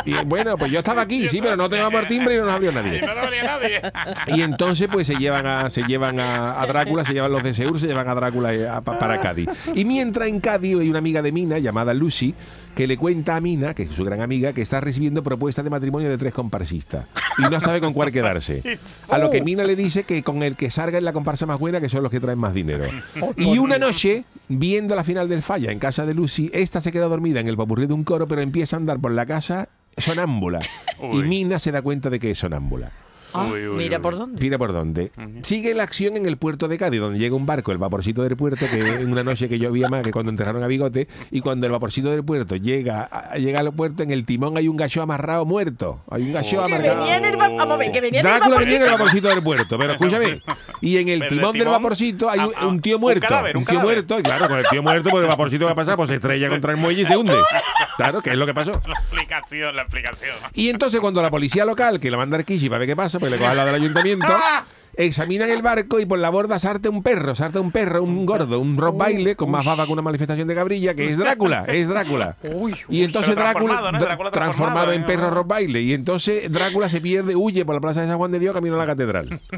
Y 0.07 0.15
bueno, 0.25 0.57
pues 0.59 0.73
yo 0.73 0.79
estaba 0.81 1.03
aquí, 1.03 1.29
sí, 1.29 1.41
pero 1.41 1.57
no 1.57 1.69
teníamos 1.69 2.01
el 2.01 2.09
timbre 2.09 2.35
y 2.35 2.39
no 2.39 2.47
nos 2.47 2.55
abrió 2.57 2.73
nadie. 2.73 3.01
No 3.01 3.13
había 3.13 3.43
nadie. 3.45 3.81
Y 4.27 4.43
entonces 4.43 4.89
pues 4.91 5.07
se 5.07 5.15
llevan 5.15 5.47
a, 5.47 5.71
se 5.71 5.83
llevan 5.85 6.19
a, 6.21 6.61
a 6.61 6.67
Drácula, 6.67 7.05
se 7.05 7.13
llevan 7.13 7.31
los 7.33 7.43
de 7.45 7.55
Seur, 7.55 7.79
se 7.79 7.87
llevan 7.87 8.09
a 8.09 8.15
Drácula 8.15 8.53
eh, 8.53 8.69
a- 8.69 8.81
para 8.83 9.21
Cádiz. 9.21 9.49
Y 9.73 9.85
mientras 9.85 10.29
en 10.29 10.41
Cádiz 10.45 10.79
hay 10.79 10.91
una 10.91 10.99
amiga 10.99 11.23
de 11.23 11.33
Mina 11.33 11.59
llamada 11.59 11.95
Lucy 11.95 12.35
que 12.75 12.87
le 12.87 12.99
cuenta 12.99 13.35
a 13.35 13.41
Mina, 13.41 13.73
que 13.73 13.85
es 13.85 13.91
su 13.93 14.05
gran 14.05 14.21
amiga, 14.21 14.53
que 14.53 14.61
está 14.61 14.79
recibiendo 14.79 15.23
propuestas 15.23 15.65
de 15.65 15.71
matrimonio 15.71 16.11
de 16.11 16.19
tres 16.19 16.35
comparsistas 16.35 17.07
y 17.39 17.43
no 17.51 17.59
sabe 17.63 17.81
con 17.81 17.95
cuál 17.95 18.13
quedarse. 18.13 18.63
A 19.09 19.17
lo 19.17 19.31
que 19.31 19.41
Mina 19.41 19.65
le 19.65 19.75
dice 19.75 20.05
que 20.05 20.23
con 20.23 20.43
el 20.43 20.57
que 20.57 20.71
salga 20.71 20.99
es 20.99 21.05
la 21.05 21.15
comparsa 21.15 21.47
más 21.47 21.59
buena, 21.59 21.81
que 21.81 21.89
son 21.89 22.03
los 22.03 22.11
que 22.11 22.21
traen 22.21 22.39
más 22.39 22.53
dinero. 22.53 22.85
Y 23.39 23.57
una 23.57 23.79
noche, 23.79 24.25
viendo 24.49 24.95
la 24.95 25.03
final 25.03 25.31
del 25.31 25.41
falla 25.41 25.73
en 25.73 25.79
casa 25.79 26.05
de 26.05 26.13
Lucy, 26.13 26.51
esta 26.53 26.83
se 26.83 26.93
queda 26.93 27.07
dormida 27.07 27.41
en 27.41 27.49
el 27.49 27.57
papurrí 27.57 27.87
de 27.87 27.95
un 27.95 28.05
coro, 28.05 28.29
pero 28.29 28.43
empieza 28.43 28.77
a 28.77 28.81
andar 28.81 29.01
por 29.01 29.13
la 29.13 29.25
casa 29.25 29.71
sonámbula. 29.97 30.61
Y. 31.01 31.23
Mina 31.23 31.59
se 31.59 31.73
da 31.73 31.81
cuenta 31.81 32.11
de 32.11 32.21
que 32.21 32.33
es 32.33 32.39
sonámbula. 32.39 32.93
Ah, 33.37 33.47
Uy, 33.53 33.67
uy, 33.67 33.77
mira 33.77 33.97
uy. 33.97 34.03
por 34.03 34.17
dónde. 34.17 34.41
Mira 34.41 34.59
por 34.59 34.73
dónde. 34.73 35.11
Sigue 35.43 35.75
la 35.75 35.83
acción 35.83 36.17
en 36.17 36.27
el 36.27 36.37
puerto 36.37 36.69
de 36.69 36.79
Cádiz, 36.79 37.01
donde 37.01 37.19
llega 37.19 37.35
un 37.35 37.47
barco, 37.47 37.73
el 37.73 37.79
vaporcito 37.79 38.23
del 38.23 38.37
puerto, 38.37 38.67
que 38.71 38.79
en 38.79 39.11
una 39.11 39.25
noche 39.25 39.49
que 39.49 39.59
llovía 39.59 39.89
más 39.89 40.03
que 40.03 40.13
cuando 40.13 40.31
enterraron 40.31 40.63
a 40.63 40.67
Bigote, 40.69 41.09
y 41.31 41.41
cuando 41.41 41.67
el 41.67 41.73
vaporcito 41.73 42.11
del 42.11 42.25
puerto 42.25 42.55
llega, 42.57 43.09
a- 43.11 43.37
llega 43.37 43.61
al 43.61 43.73
puerto, 43.73 44.03
en 44.05 44.11
el 44.13 44.25
timón 44.25 44.57
hay 44.57 44.69
un 44.69 44.77
gallo 44.77 45.03
amarrado 45.03 45.45
muerto. 45.45 46.01
Hay 46.11 46.23
un 46.23 46.33
gallo 46.33 46.49
Que 46.49 46.57
amarrado. 46.75 46.99
venía 47.01 47.17
en 47.17 47.25
el 47.25 47.37
bar- 47.37 47.51
vamos 47.57 47.75
a 47.75 47.77
ver, 47.79 47.93
que 47.93 48.01
venía 48.01 48.21
en 48.21 48.27
el 48.27 48.33
Drácula 48.33 48.59
venía 48.59 48.77
en 48.77 48.83
el 48.85 48.91
vaporcito. 48.93 49.29
del 49.29 49.43
puerto, 49.43 49.79
pero 49.79 49.93
escúchame. 49.95 50.41
Y 50.81 50.97
en 50.99 51.09
el 51.09 51.19
Pero 51.21 51.31
el 51.33 51.39
timón 51.39 51.59
del 51.59 51.69
vaporcito 51.69 52.31
hay 52.31 52.39
un, 52.41 52.53
Ah, 52.55 52.59
ah, 52.61 52.67
un 52.67 52.81
tío 52.81 52.97
un 52.97 53.01
muerto. 53.01 53.27
cadáver, 53.27 53.57
un 53.57 53.65
tío 53.65 53.75
cadáver. 53.79 53.95
muerto, 53.97 54.21
y 54.21 54.23
claro, 54.23 54.49
con 54.49 54.59
el 54.59 54.67
tío 54.71 54.83
muerto, 54.83 55.11
porque 55.11 55.25
el 55.25 55.29
vaporcito 55.31 55.61
que 55.61 55.65
va 55.67 55.73
a 55.73 55.75
pasar, 55.75 55.97
pues 55.97 56.09
se 56.09 56.15
estrella 56.15 56.49
contra 56.49 56.71
el 56.73 56.77
muelle 56.79 57.03
y 57.03 57.07
se 57.07 57.17
hunde. 57.17 57.35
Claro, 57.97 58.23
que 58.23 58.31
es 58.31 58.37
lo 58.37 58.47
que 58.47 58.55
pasó. 58.55 58.71
La 58.87 58.95
explicación, 58.95 59.75
la 59.77 59.83
explicación. 59.83 60.37
Y 60.55 60.69
entonces 60.69 61.01
cuando 61.01 61.23
la 61.23 61.31
policía 61.31 61.65
local, 61.65 61.99
que 62.01 62.11
la 62.11 62.17
manda 62.17 62.37
al 62.37 62.45
Kishi 62.45 62.69
para 62.69 62.81
ver 62.81 62.89
qué 62.89 62.97
pasa, 62.97 63.19
pues 63.29 63.41
le 63.41 63.45
coge 63.45 63.55
la 63.57 63.65
del 63.65 63.75
ayuntamiento, 63.77 64.27
examinan 64.97 65.51
el 65.51 65.61
barco 65.61 65.99
y 65.99 66.07
por 66.07 66.19
la 66.21 66.31
borda 66.31 66.59
salta 66.59 66.89
un 66.89 67.03
perro, 67.03 67.35
salta 67.35 67.61
un 67.61 67.73
perro, 67.73 68.03
un 68.03 68.25
gordo, 68.25 68.61
un 68.61 68.77
rock 68.77 68.97
baile 68.97 69.35
con 69.35 69.51
más 69.51 69.65
baba 69.67 69.87
que 69.87 69.93
una 69.93 70.03
manifestación 70.03 70.47
de 70.47 70.55
cabrilla, 70.55 70.95
que 70.95 71.09
es 71.09 71.19
Drácula, 71.19 71.65
es 71.69 71.89
Drácula. 71.89 72.37
Y 72.89 73.03
entonces 73.03 73.35
Pero 73.35 73.43
Drácula, 73.43 73.75
transformado, 73.81 73.93
¿no? 73.93 73.99
dra- 73.99 74.05
Drácula 74.07 74.31
transformado 74.31 74.31
transformado, 74.31 74.93
en 74.93 75.01
¿eh? 75.03 75.05
perro 75.05 75.31
rock 75.31 75.47
baile. 75.49 75.81
Y 75.83 75.95
entonces 75.95 76.51
Drácula 76.51 76.89
se 76.89 77.01
pierde, 77.01 77.35
huye 77.35 77.65
por 77.65 77.75
la 77.75 77.81
plaza 77.81 78.03
de 78.03 78.07
San 78.07 78.19
Juan 78.19 78.31
de 78.31 78.39
Dios 78.39 78.55
camino 78.55 78.77
a 78.77 78.79
la 78.79 78.87
catedral. 78.87 79.41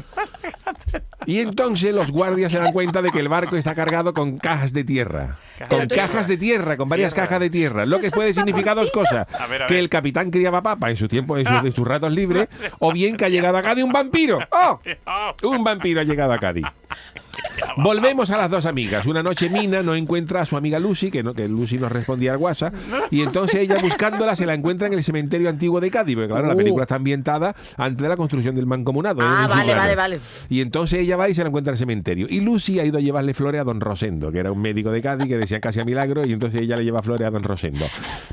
Y 1.27 1.41
entonces 1.41 1.93
los 1.93 2.09
guardias 2.09 2.53
se 2.53 2.57
dan 2.57 2.71
cuenta 2.71 3.01
de 3.01 3.11
que 3.11 3.19
el 3.19 3.27
barco 3.27 3.57
está 3.57 3.75
cargado 3.75 4.13
con 4.13 4.37
cajas 4.37 4.71
de 4.71 4.85
tierra. 4.85 5.37
Con 5.67 5.85
cajas 5.87 6.25
de 6.29 6.37
tierra, 6.37 6.77
con 6.77 6.87
varias 6.87 7.13
Tierra. 7.13 7.27
cajas 7.27 7.39
de 7.41 7.49
tierra. 7.49 7.85
Lo 7.85 7.99
que 7.99 8.09
puede 8.11 8.33
significar 8.33 8.75
dos 8.77 8.89
cosas. 8.91 9.27
A 9.37 9.45
ver, 9.45 9.63
a 9.63 9.67
Que 9.67 9.77
el 9.77 9.89
capitán 9.89 10.31
criaba 10.31 10.61
papa 10.63 10.89
en 10.89 10.95
su 10.95 11.09
tiempo, 11.09 11.37
en 11.37 11.45
sus, 11.45 11.65
en 11.65 11.71
sus 11.73 11.85
ratos 11.85 12.13
libres, 12.13 12.47
o 12.79 12.93
bien 12.93 13.17
que 13.17 13.25
ha 13.25 13.29
llegado 13.29 13.57
a 13.57 13.61
Cádiz 13.61 13.83
un 13.83 13.91
vampiro. 13.91 14.39
¡Oh! 14.51 14.79
Un 15.43 15.65
vampiro 15.65 15.99
ha 15.99 16.05
llegado 16.05 16.31
a 16.31 16.37
Cádiz. 16.37 16.65
Volvemos 17.77 18.29
a 18.31 18.37
las 18.37 18.49
dos 18.49 18.65
amigas. 18.65 19.05
Una 19.05 19.21
noche 19.23 19.49
Mina 19.49 19.81
no 19.83 19.95
encuentra 19.95 20.41
a 20.41 20.45
su 20.45 20.57
amiga 20.57 20.79
Lucy, 20.79 21.11
que, 21.11 21.23
no, 21.23 21.33
que 21.33 21.47
Lucy 21.47 21.77
no 21.77 21.89
respondía 21.89 22.31
al 22.33 22.37
WhatsApp, 22.37 22.73
y 23.11 23.21
entonces 23.21 23.61
ella 23.61 23.77
buscándola 23.81 24.35
se 24.35 24.45
la 24.45 24.53
encuentra 24.53 24.87
en 24.87 24.93
el 24.93 25.03
cementerio 25.03 25.49
antiguo 25.49 25.79
de 25.79 25.89
Cádiz, 25.91 26.15
porque 26.15 26.29
claro, 26.29 26.47
la 26.47 26.53
Uh. 26.53 26.57
película 26.57 26.83
está 26.83 26.95
ambientada 26.95 27.55
antes 27.77 28.01
de 28.01 28.09
la 28.09 28.17
construcción 28.17 28.55
del 28.55 28.65
mancomunado. 28.65 29.19
Ah, 29.21 29.43
en 29.45 29.51
su 29.51 29.57
vale, 29.57 29.75
vale, 29.75 29.95
vale. 29.95 30.19
Y 30.49 30.61
entonces 30.61 30.99
ella 30.99 31.17
va 31.17 31.29
y 31.29 31.33
se 31.35 31.41
la 31.43 31.49
encuentra 31.49 31.71
en 31.71 31.75
el 31.75 31.79
cementerio. 31.79 32.27
Y 32.29 32.41
Lucy 32.41 32.79
ha 32.79 32.85
ido 32.85 32.97
a 32.97 33.01
llevarle 33.01 33.33
flores 33.33 33.61
a 33.61 33.63
don 33.63 33.79
Rosendo, 33.79 34.31
que 34.31 34.39
era 34.39 34.51
un 34.51 34.61
médico 34.61 34.91
de 34.91 35.01
Cádiz 35.01 35.27
que 35.27 35.37
decían 35.37 35.61
casi 35.61 35.79
a 35.79 35.85
milagro, 35.85 36.25
y 36.25 36.33
entonces 36.33 36.61
ella 36.61 36.77
le 36.77 36.83
lleva 36.83 37.01
flores 37.03 37.27
a 37.27 37.31
don 37.31 37.43
Rosendo. 37.43 37.85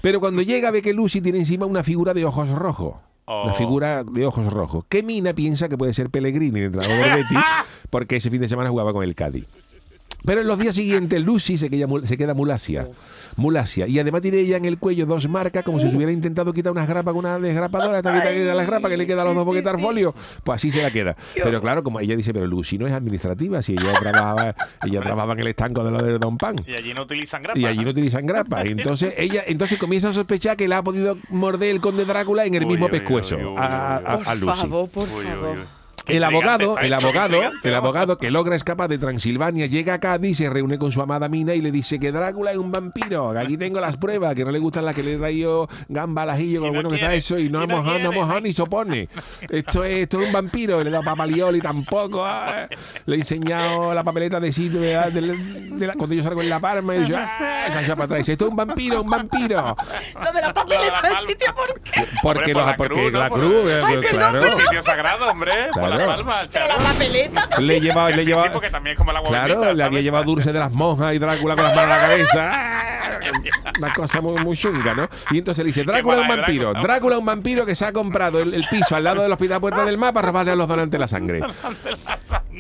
Pero 0.03 0.21
cuando 0.21 0.43
llega 0.43 0.71
ve 0.71 0.83
que 0.83 0.93
Lucy 0.95 1.21
tiene 1.21 1.39
encima 1.39 1.67
una 1.67 1.83
figura 1.83 2.15
de 2.15 2.25
ojos 2.25 2.49
rojos. 2.51 2.95
Una 3.27 3.53
Oh. 3.53 3.55
figura 3.55 4.05
de 4.05 4.27
ojos 4.27 4.53
rojos. 4.53 4.85
Que 4.89 5.03
Mina 5.03 5.33
piensa 5.35 5.69
que 5.69 5.79
puede 5.79 5.95
ser 5.95 6.11
Pellegrini, 6.11 6.61
el 6.61 6.67
entrenador 6.67 6.97
del 7.05 7.23
Betis, 7.23 7.39
porque 7.91 8.17
ese 8.17 8.31
fin 8.31 8.41
de 8.41 8.49
semana 8.49 8.69
jugaba 8.71 8.93
con 8.93 9.03
el 9.03 9.15
Cádiz. 9.15 9.47
Pero 10.25 10.41
en 10.41 10.47
los 10.47 10.59
días 10.59 10.75
siguientes 10.75 11.23
Lucy 11.23 11.59
se 11.59 11.69
queda, 11.69 11.87
mul- 11.87 12.05
se 12.07 12.17
queda 12.17 12.33
mulasia. 12.35 12.89
Mulasia. 13.37 13.87
Y 13.89 13.99
además 13.99 14.23
tiene 14.23 14.39
ella 14.39 14.57
en 14.57 14.65
el 14.65 14.79
cuello 14.79 15.07
dos 15.07 15.29
marcas 15.29 15.65
como 15.65 15.81
si 15.81 15.91
se 15.91 15.97
hubiera 15.97 16.13
intentado 16.13 16.53
quitar 16.53 16.71
unas 16.73 16.89
grapas 16.89 17.13
con 17.13 17.25
una 17.25 17.39
desgrapadora. 17.39 17.99
Esta 17.99 18.13
que 18.23 18.39
quita 18.41 18.55
las 18.55 18.67
grapas 18.67 18.91
que 18.91 18.97
le 18.97 19.07
queda 19.07 19.23
a 19.23 19.25
los 19.25 19.35
dos 19.35 19.45
boquetas 19.45 19.81
folio. 19.81 20.15
Pues 20.45 20.57
así 20.57 20.71
se 20.71 20.83
la 20.83 20.91
queda. 20.91 21.17
Pero 21.35 21.61
claro, 21.61 21.83
como 21.83 21.99
ella 22.01 22.17
dice, 22.17 22.33
pero 22.33 22.47
Lucy 22.47 22.79
no 22.79 22.87
es 22.87 22.93
administrativa. 22.93 23.63
Si 23.63 23.73
ella 23.73 23.93
trabajaba, 24.01 24.55
ella 24.85 25.01
trabajaba 25.01 25.33
en 25.35 25.41
el 25.41 25.47
estanco 25.49 25.83
de 25.85 25.91
lo 25.91 26.03
de 26.03 26.19
Don 26.19 26.37
Pan. 26.39 26.57
Y 26.67 26.75
allí 26.75 26.95
no 26.95 27.03
utilizan 27.03 27.43
grapa. 27.43 27.59
Y 27.59 27.67
allí 27.67 27.85
no 27.85 27.91
utilizan 27.91 28.25
grapa. 28.25 28.65
Y 28.67 28.71
entonces 28.73 29.15
ella 29.19 29.43
entonces 29.47 29.79
comienza 29.79 30.11
a 30.11 30.13
sospechar 30.15 30.57
que 30.57 30.69
la 30.69 30.79
ha 30.79 30.83
podido 30.83 31.19
morder 31.29 31.71
el 31.71 31.81
conde 31.81 32.05
Drácula 32.05 32.45
en 32.47 32.55
el 32.55 32.65
Uy, 32.65 32.71
mismo 32.71 32.87
uy, 32.87 32.91
pescuezo 32.93 33.37
uy, 33.37 33.45
uy, 33.45 33.55
a, 33.59 33.97
a- 33.97 34.17
Por 34.19 34.29
a 34.29 34.35
Lucy. 34.37 34.61
favor, 34.61 34.89
por 34.89 35.09
favor. 35.09 35.59
El 36.07 36.23
abogado, 36.23 36.77
el 36.79 36.93
abogado, 36.93 37.41
el 37.63 37.75
abogado 37.75 38.19
que 38.19 38.31
logra 38.31 38.57
escapar 38.57 38.89
de 38.91 38.99
Transilvania 38.99 39.67
llega 39.67 39.95
a 39.95 40.01
Cádiz, 40.01 40.37
se 40.37 40.51
reúne 40.51 40.79
con 40.79 40.93
su 40.93 41.01
amada 41.01 41.29
Mina 41.29 41.55
y 41.55 41.63
le 41.63 41.71
dice 41.71 41.99
que 41.99 42.13
Drácula 42.13 42.51
es 42.53 42.59
un 42.59 42.71
vampiro. 42.71 43.33
que 43.33 43.39
Aquí 43.39 43.57
tengo 43.57 43.81
las 43.81 43.97
pruebas, 43.97 44.35
que 44.35 44.45
no 44.45 44.51
le 44.51 44.59
gustan 44.59 44.85
las 44.85 44.95
que 44.95 45.03
le 45.03 45.15
he 45.15 45.17
traído 45.17 45.69
gamba 45.89 46.23
al 46.23 46.31
ajillo, 46.31 46.61
con 46.61 46.69
lo 46.69 46.75
no 46.75 46.77
bueno 46.77 46.89
que 46.91 46.97
está 46.97 47.15
eso, 47.15 47.39
y 47.39 47.49
no 47.49 47.63
hemos 47.63 47.79
mojado, 47.79 47.99
no 48.01 48.05
quiere. 48.11 48.21
mojado 48.21 48.41
ni 48.43 48.53
sopone. 48.53 49.09
Esto 49.49 49.83
es, 49.85 50.03
esto 50.03 50.21
es 50.21 50.27
un 50.27 50.33
vampiro, 50.33 50.83
le 50.83 50.89
he 50.89 50.93
dado 50.93 51.05
papalioli 51.05 51.61
tampoco. 51.61 52.25
ah. 52.25 52.67
Le 53.07 53.17
he 53.17 53.19
enseñado 53.19 53.95
la 53.95 54.05
papeleta 54.05 54.41
de 54.41 54.53
sitio 54.53 54.81
de, 54.81 54.95
la- 54.95 55.11
de 55.11 55.21
la- 55.23 55.35
de 55.35 55.87
la- 55.87 55.95
cuando 55.95 56.15
yo 56.15 56.23
salgo 56.23 56.43
en 56.43 56.51
La 56.51 56.61
Palma 56.61 56.97
y 56.97 57.07
yo, 57.07 57.17
ah, 57.19 57.67
se 57.73 57.81
echa 57.81 57.95
para 57.97 58.05
atrás. 58.05 58.19
Dice, 58.19 58.33
Esto 58.33 58.45
es 58.47 58.51
un 58.51 58.57
vampiro, 58.57 59.01
un 59.03 59.09
vampiro. 59.11 59.75
Lo 60.23 60.33
de 60.33 60.41
la 60.43 60.53
papeleta 60.53 61.01
del 61.01 61.17
sitio, 61.29 61.55
¿por 61.55 61.81
qué? 61.81 62.07
Porque, 62.23 62.53
por 62.53 62.63
los- 62.63 62.71
la 62.71 62.77
porque 62.77 62.95
cruz, 62.95 63.13
¿no? 63.13 63.19
la 63.19 63.29
Por- 63.29 63.41
cruz, 63.41 63.71
eh, 63.71 63.81
Ay, 63.83 63.95
pues, 63.97 64.07
perdón, 64.07 64.19
claro. 64.19 64.41
perdón. 64.41 64.61
Sitio 64.61 64.83
sagrado, 64.83 65.31
hombre. 65.31 65.53
Por 65.73 65.94
la 65.99 66.07
palma, 66.07 66.47
Pero 66.53 66.67
la 66.67 66.77
papeleta 66.77 67.49
también. 67.49 67.83
Le 67.83 67.87
llevaba, 67.89 68.11
le 68.11 68.25
sí, 68.25 68.31
llevaba, 68.31 68.47
sí, 68.47 68.51
porque 68.53 68.71
también 68.71 68.93
es 68.95 68.99
como 68.99 69.13
Claro, 69.13 69.55
bendita, 69.55 69.75
le 69.75 69.83
había 69.83 70.01
llevado 70.01 70.25
dulce 70.25 70.53
de 70.53 70.59
las 70.59 70.73
monjas 70.73 71.15
y 71.15 71.19
Drácula 71.19 71.55
con 71.55 71.65
las 71.65 71.75
manos 71.75 71.93
a 71.93 71.97
la 71.97 72.01
cabeza. 72.09 73.01
Una 73.79 73.93
cosa 73.93 74.21
muy, 74.21 74.37
muy 74.43 74.57
chunga, 74.57 74.95
¿no? 74.95 75.09
Y 75.31 75.39
entonces 75.39 75.65
le 75.65 75.69
dice, 75.69 75.85
Drácula 75.85 76.17
es 76.17 76.23
un 76.23 76.29
vampiro. 76.29 76.65
Drácula. 76.73 76.81
Drácula 76.95 77.15
es 77.17 77.21
un 77.21 77.27
vampiro 77.27 77.67
que 77.67 77.75
se 77.75 77.85
ha 77.85 77.93
comprado 77.93 78.41
el, 78.41 78.55
el 78.55 78.65
piso 78.71 78.95
al 78.97 79.05
lado 79.05 79.23
del 79.23 79.33
Hospital 79.33 79.61
Puerta 79.61 79.85
del 79.85 79.99
Mar 79.99 80.13
para 80.15 80.29
robarle 80.29 80.53
a 80.53 80.57
los 80.57 80.69
donantes 80.69 80.99
la 81.01 81.09
sangre. 81.09 81.41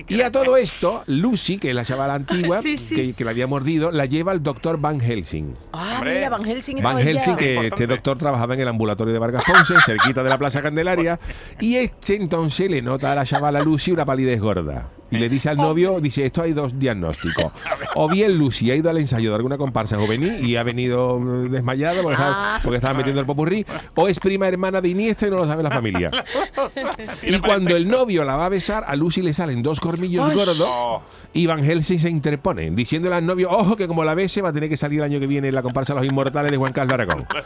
Y 0.08 0.20
a 0.20 0.30
todo 0.30 0.56
esto, 0.56 1.02
Lucy, 1.06 1.58
que 1.58 1.70
es 1.70 1.74
la 1.74 1.84
chavala 1.84 2.14
antigua 2.14 2.60
Sí, 2.62 2.76
sí. 2.76 2.94
Que, 2.94 3.12
que 3.14 3.24
la 3.24 3.30
había 3.30 3.46
mordido, 3.46 3.90
la 3.90 4.04
lleva 4.06 4.32
al 4.32 4.42
doctor 4.42 4.78
Van 4.78 5.00
Helsing. 5.00 5.54
Ah, 5.72 5.94
Hombre. 5.96 6.14
mira, 6.16 6.28
Van 6.30 6.42
Helsing 6.42 6.82
Van. 6.82 6.98
Helsing, 6.98 7.36
que 7.36 7.54
Importante. 7.54 7.84
este 7.84 7.86
doctor 7.86 8.18
trabajaba 8.18 8.54
en 8.54 8.60
el 8.60 8.68
ambulatorio 8.68 9.12
de 9.12 9.18
Vargas 9.18 9.44
Ponce, 9.46 9.74
cerquita 9.84 10.22
de 10.22 10.30
la 10.30 10.38
Plaza 10.38 10.62
Candelaria, 10.62 11.18
y 11.60 11.76
este 11.76 12.16
entonces 12.16 12.70
le 12.70 12.82
nota 12.82 13.12
a 13.12 13.14
la 13.14 13.24
chavala 13.24 13.60
Lucy 13.60 13.92
una 13.92 14.04
palidez 14.04 14.40
gorda. 14.40 14.88
Y 15.14 15.18
le 15.18 15.28
dice 15.28 15.48
al 15.50 15.56
novio, 15.56 16.00
dice, 16.00 16.24
esto 16.24 16.42
hay 16.42 16.52
dos 16.52 16.78
diagnósticos. 16.78 17.52
O 17.96 18.08
bien 18.08 18.36
Lucy 18.36 18.70
ha 18.72 18.74
ido 18.74 18.90
al 18.90 18.98
ensayo 18.98 19.30
de 19.30 19.36
alguna 19.36 19.56
comparsa 19.56 19.96
juvenil 19.96 20.44
y 20.44 20.56
ha 20.56 20.64
venido 20.64 21.20
mm, 21.20 21.50
desmayada 21.50 22.02
porque, 22.02 22.14
estaba, 22.14 22.56
Ah. 22.56 22.60
porque 22.62 22.76
estaba 22.76 22.94
metiendo 22.94 23.20
el 23.20 23.26
popurrí, 23.26 23.64
o 23.94 24.08
es 24.08 24.18
prima 24.18 24.48
hermana 24.48 24.80
de 24.80 24.88
Iniesta 24.88 25.28
y 25.28 25.30
no 25.30 25.36
lo 25.36 25.46
sabe 25.46 25.62
la 25.62 25.70
familia. 25.70 26.10
Y 27.22 27.38
cuando 27.38 27.76
el 27.76 27.88
novio 27.88 28.24
la 28.24 28.36
va 28.36 28.46
a 28.46 28.48
besar, 28.48 28.84
a 28.86 28.96
Lucy 28.96 29.22
le 29.22 29.32
salen 29.34 29.62
dos 29.62 29.80
cormillos 29.80 30.28
Ay. 30.28 30.36
gordos 30.36 30.60
Oh. 30.66 31.02
y 31.32 31.46
Van 31.46 31.62
Helsing 31.64 32.00
se 32.00 32.10
interpone, 32.10 32.70
diciéndole 32.70 33.14
al 33.16 33.24
novio, 33.26 33.50
ojo 33.50 33.76
que 33.76 33.86
como 33.86 34.04
la 34.04 34.14
bese 34.14 34.42
va 34.42 34.48
a 34.48 34.52
tener 34.52 34.68
que 34.68 34.76
salir 34.76 34.98
el 35.00 35.04
año 35.04 35.20
que 35.20 35.26
viene 35.26 35.48
en 35.48 35.54
la 35.54 35.62
comparsa 35.62 35.94
Los 35.94 36.04
Inmortales 36.04 36.50
de 36.50 36.56
Juan 36.56 36.72
Carlos 36.72 36.94
Aragón. 36.94 37.26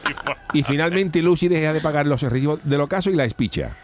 Y 0.55 0.63
finalmente 0.63 1.21
Lucy 1.21 1.47
deja 1.49 1.75
de 1.75 1.81
pagar 1.83 2.07
los 2.07 2.23
recibos 2.23 2.61
del 2.65 2.81
ocaso 2.81 3.11
y 3.11 3.15
la 3.15 3.27
espicha. 3.27 3.77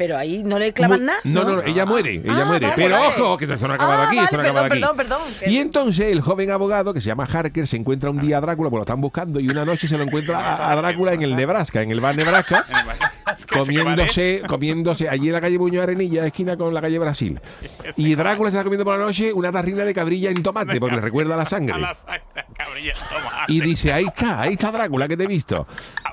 Pero 0.00 0.16
ahí 0.16 0.42
no 0.42 0.58
le 0.58 0.72
clavan 0.72 1.04
nada. 1.04 1.18
No, 1.24 1.44
no, 1.44 1.56
no, 1.56 1.62
ella 1.62 1.84
muere, 1.84 2.14
ella 2.24 2.40
Ah, 2.40 2.44
muere. 2.46 2.68
vale, 2.68 2.82
pero 2.82 2.94
vale. 2.98 3.14
ojo, 3.22 3.36
que 3.36 3.44
esto 3.44 3.66
no 3.66 3.74
ha 3.74 3.76
acabado 3.76 4.00
Ah, 4.00 4.06
aquí, 4.08 4.18
esto 4.18 4.36
no 4.38 4.42
ha 4.42 4.46
vale, 4.46 4.48
acabado 4.48 4.64
aquí. 4.64 4.80
perdón, 4.80 4.96
perdón, 4.96 5.18
perdón, 5.38 5.52
Y 5.52 5.58
entonces 5.58 6.06
el 6.10 6.22
joven 6.22 6.50
abogado 6.50 6.94
que 6.94 7.02
se 7.02 7.08
llama 7.08 7.28
Harker 7.30 7.66
se 7.66 7.76
encuentra 7.76 8.08
un 8.08 8.18
día 8.18 8.38
a 8.38 8.40
Drácula, 8.40 8.70
pues 8.70 8.78
lo 8.78 8.84
están 8.84 9.02
buscando, 9.02 9.40
y 9.40 9.48
una 9.50 9.66
noche 9.66 9.86
se 9.86 9.98
lo 9.98 10.04
encuentra 10.04 10.38
a, 10.56 10.72
a 10.72 10.76
Drácula 10.76 11.12
en 11.12 11.20
el 11.22 11.36
Nebraska, 11.36 11.82
en 11.82 11.90
el 11.90 12.00
bar 12.00 12.16
Nebraska, 12.16 12.64
comiéndose, 13.52 14.42
comiéndose 14.48 15.08
allí 15.08 15.26
en 15.28 15.34
la 15.34 15.40
calle 15.42 15.58
Buño 15.58 15.80
de 15.80 15.82
Arenilla, 15.84 16.26
esquina 16.26 16.56
con 16.56 16.72
la 16.72 16.80
calle 16.80 16.98
Brasil. 16.98 17.38
Y 17.96 18.14
Drácula 18.14 18.50
se 18.50 18.56
está 18.56 18.64
comiendo 18.64 18.84
por 18.84 18.98
la 18.98 19.04
noche 19.04 19.32
una 19.32 19.50
tarrina 19.52 19.84
de 19.84 19.92
cabrilla 19.92 20.30
en 20.30 20.42
tomate, 20.42 20.78
porque 20.80 20.94
le 20.96 21.00
recuerda 21.02 21.34
a 21.34 21.36
la 21.36 21.42
A 21.42 21.46
sangre. 21.50 21.78
la 21.78 21.94
sangre, 21.94 22.22
cabrilla, 22.56 22.92
tomate. 22.94 23.52
Y 23.52 23.60
dice, 23.60 23.92
ahí 23.92 24.04
está, 24.06 24.40
ahí 24.42 24.52
está 24.52 24.70
Drácula 24.70 25.08
que 25.08 25.16
te 25.16 25.24
he 25.24 25.26
visto. 25.26 25.66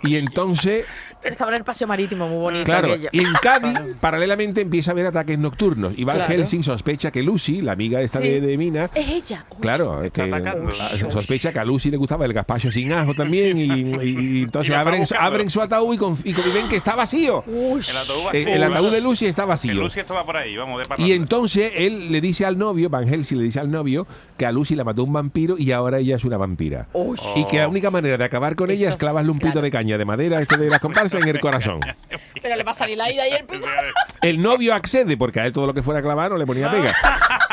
Y 0.04 0.18
entonces 0.18 0.86
Pero 1.22 1.34
estaba 1.34 1.52
en 1.52 1.58
el 1.58 1.64
paseo 1.64 1.88
marítimo, 1.88 2.28
muy 2.28 2.38
bonito 2.38 2.64
Claro, 2.66 2.90
aquello. 2.94 3.10
y 3.12 3.20
en 3.22 3.34
Cádiz, 3.42 3.80
paralelamente, 4.00 4.62
empieza 4.62 4.92
a 4.92 4.94
haber 4.94 5.08
ataques 5.08 5.38
nocturnos. 5.38 5.94
Y 5.98 6.04
Van 6.04 6.18
Claro. 6.18 6.32
Helsing 6.34 6.64
sospecha 6.64 7.12
que 7.12 7.24
Lucy, 7.24 7.62
la 7.62 7.74
amiga 7.74 8.02
esta 8.02 8.20
Sí. 8.22 8.28
de, 8.30 8.42
de 8.42 8.58
Mina, 8.58 8.90
Es 8.96 9.08
ella. 9.10 9.46
Uy, 9.50 9.58
claro, 9.60 10.04
es 10.04 10.12
que, 10.12 10.22
atacando. 10.22 10.72
ah, 10.80 10.90
sospecha 11.12 11.52
que 11.52 11.60
a 11.60 11.66
Lucy 11.66 11.90
le 11.92 11.98
gustaba 11.98 12.26
el 12.26 12.34
gazpacho 12.34 12.72
sin 12.72 12.92
ajo 12.94 13.14
también. 13.14 13.58
Y, 13.58 13.64
y- 13.64 14.40
y 14.40 14.44
entonces 14.44 14.72
Y 14.72 14.76
abren, 15.16 15.50
su 15.50 15.62
ataúd 15.62 15.94
y, 15.94 15.98
con- 15.98 16.18
y 16.24 16.34
con- 16.34 16.48
y 16.48 16.52
ven 16.54 16.70
que 16.70 16.76
está 16.78 16.96
vacío. 16.96 17.44
uy. 17.48 17.82
El 17.90 17.98
ataúd 17.98 18.36
Eh, 18.36 18.54
el 18.54 18.64
ataúd 18.64 18.92
de 18.92 19.02
Lucy 19.02 19.26
está 19.26 19.46
vacío. 19.46 19.74
Lucy 19.74 20.00
estaba 20.00 20.26
por 20.26 20.38
ahí, 20.38 20.56
vamos, 20.56 20.82
de 20.88 21.04
Y 21.04 21.12
entonces 21.14 21.72
él 21.76 22.12
le 22.12 22.22
dice 22.22 22.46
al 22.46 22.58
novio, 22.58 22.90
Van 22.90 23.08
Helsing 23.08 23.38
le 23.40 23.44
dice 23.44 23.60
al 23.60 23.70
novio, 23.72 24.08
que 24.38 24.46
a 24.46 24.52
Lucy 24.52 24.76
la 24.76 24.84
mató 24.84 25.04
un 25.04 25.14
vampiro 25.14 25.56
y 25.58 25.72
ahora 25.72 26.00
ella 26.00 26.16
es 26.16 26.24
una 26.24 26.38
vampira. 26.38 26.88
Uy. 26.94 27.18
Y 27.36 27.46
que 27.46 27.58
la 27.58 27.68
única 27.68 27.90
manera 27.92 28.18
de 28.18 28.24
acabar 28.24 28.56
con 28.56 28.70
ella 28.72 28.90
es 28.90 28.96
clavarle 28.98 29.32
un 29.32 29.38
pito 29.40 29.52
claro. 29.54 29.62
de 29.62 29.72
caña 29.72 29.98
de 29.98 30.06
madera, 30.06 30.40
este 30.40 30.58
de 30.58 30.70
las 30.70 30.80
en 31.14 31.28
el 31.28 31.40
corazón. 31.40 31.80
Pero 32.42 32.56
le 32.56 32.64
va 32.64 32.72
a 32.72 32.74
salir 32.74 32.98
la 32.98 33.12
ida 33.12 33.28
y 33.28 33.32
el 33.32 33.46
pito. 33.48 33.68
El 34.22 34.42
novio 34.42 34.74
accede 34.74 35.18
porque 35.18 35.40
a 35.40 35.46
él 35.46 35.54
todo 35.54 35.68
lo 35.68 35.74
que 35.74 35.84
fuera 35.84 36.02
clavar 36.02 36.32
no 36.32 36.38
le 36.38 36.46
ponía 36.46 36.70
pega. 36.70 36.94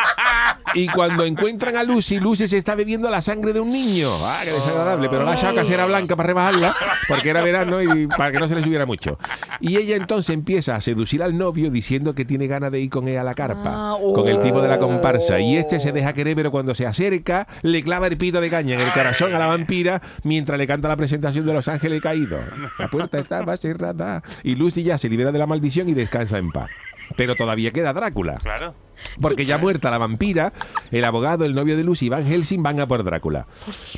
Y 0.74 0.88
cuando 0.88 1.24
encuentran 1.24 1.76
a 1.76 1.82
Lucy, 1.82 2.18
Lucy 2.18 2.48
se 2.48 2.56
está 2.58 2.74
bebiendo 2.74 3.10
la 3.10 3.22
sangre 3.22 3.52
de 3.52 3.60
un 3.60 3.68
niño. 3.68 4.10
Ah, 4.22 4.40
qué 4.44 4.52
desagradable. 4.52 5.08
Pero 5.08 5.24
la 5.24 5.32
ha 5.32 5.34
echado 5.34 5.54
casera 5.54 5.86
blanca 5.86 6.16
para 6.16 6.26
rebajarla, 6.28 6.74
porque 7.08 7.30
era 7.30 7.42
verano 7.42 7.82
y 7.82 8.06
para 8.06 8.32
que 8.32 8.38
no 8.38 8.48
se 8.48 8.54
le 8.54 8.62
subiera 8.62 8.86
mucho. 8.86 9.18
Y 9.60 9.76
ella 9.76 9.96
entonces 9.96 10.34
empieza 10.34 10.76
a 10.76 10.80
seducir 10.80 11.22
al 11.22 11.36
novio 11.38 11.70
diciendo 11.70 12.14
que 12.14 12.24
tiene 12.24 12.46
ganas 12.46 12.72
de 12.72 12.80
ir 12.80 12.90
con 12.90 13.08
él 13.08 13.18
a 13.18 13.24
la 13.24 13.34
carpa, 13.34 13.70
Ah, 13.74 13.96
con 14.14 14.28
el 14.28 14.42
tipo 14.42 14.60
de 14.60 14.68
la 14.68 14.78
comparsa. 14.78 15.40
Y 15.40 15.56
oh. 15.56 15.60
este 15.60 15.80
se 15.80 15.92
deja 15.92 16.12
querer, 16.12 16.36
pero 16.36 16.50
cuando 16.50 16.74
se 16.74 16.86
acerca, 16.86 17.46
le 17.62 17.82
clava 17.82 18.06
el 18.06 18.16
pito 18.16 18.40
de 18.40 18.50
caña 18.50 18.74
en 18.74 18.80
el 18.80 18.92
corazón 18.92 19.34
a 19.34 19.38
la 19.38 19.46
vampira 19.46 20.02
mientras 20.22 20.58
le 20.58 20.66
canta 20.66 20.88
la 20.88 20.96
presentación 20.96 21.46
de 21.46 21.52
Los 21.52 21.68
Ángeles 21.68 22.00
Caídos. 22.00 22.44
La 22.78 22.88
puerta 22.88 23.18
estaba 23.18 23.56
cerrada. 23.56 24.22
Y 24.42 24.54
Lucy 24.56 24.82
ya 24.82 24.98
se 24.98 25.08
libera 25.08 25.32
de 25.32 25.38
la 25.38 25.46
maldición 25.46 25.88
y 25.88 25.94
descansa 25.94 26.38
en 26.38 26.50
paz. 26.50 26.70
Pero 27.16 27.34
todavía 27.36 27.70
queda 27.70 27.92
Drácula. 27.92 28.34
Claro. 28.42 28.74
Porque 29.20 29.46
ya 29.46 29.58
muerta 29.58 29.90
la 29.90 29.98
vampira, 29.98 30.52
el 30.90 31.04
abogado, 31.04 31.44
el 31.44 31.54
novio 31.54 31.76
de 31.76 31.84
Lucy, 31.84 32.08
Van 32.08 32.26
Helsing, 32.26 32.62
van 32.62 32.80
a 32.80 32.86
por 32.88 33.02
Drácula. 33.04 33.46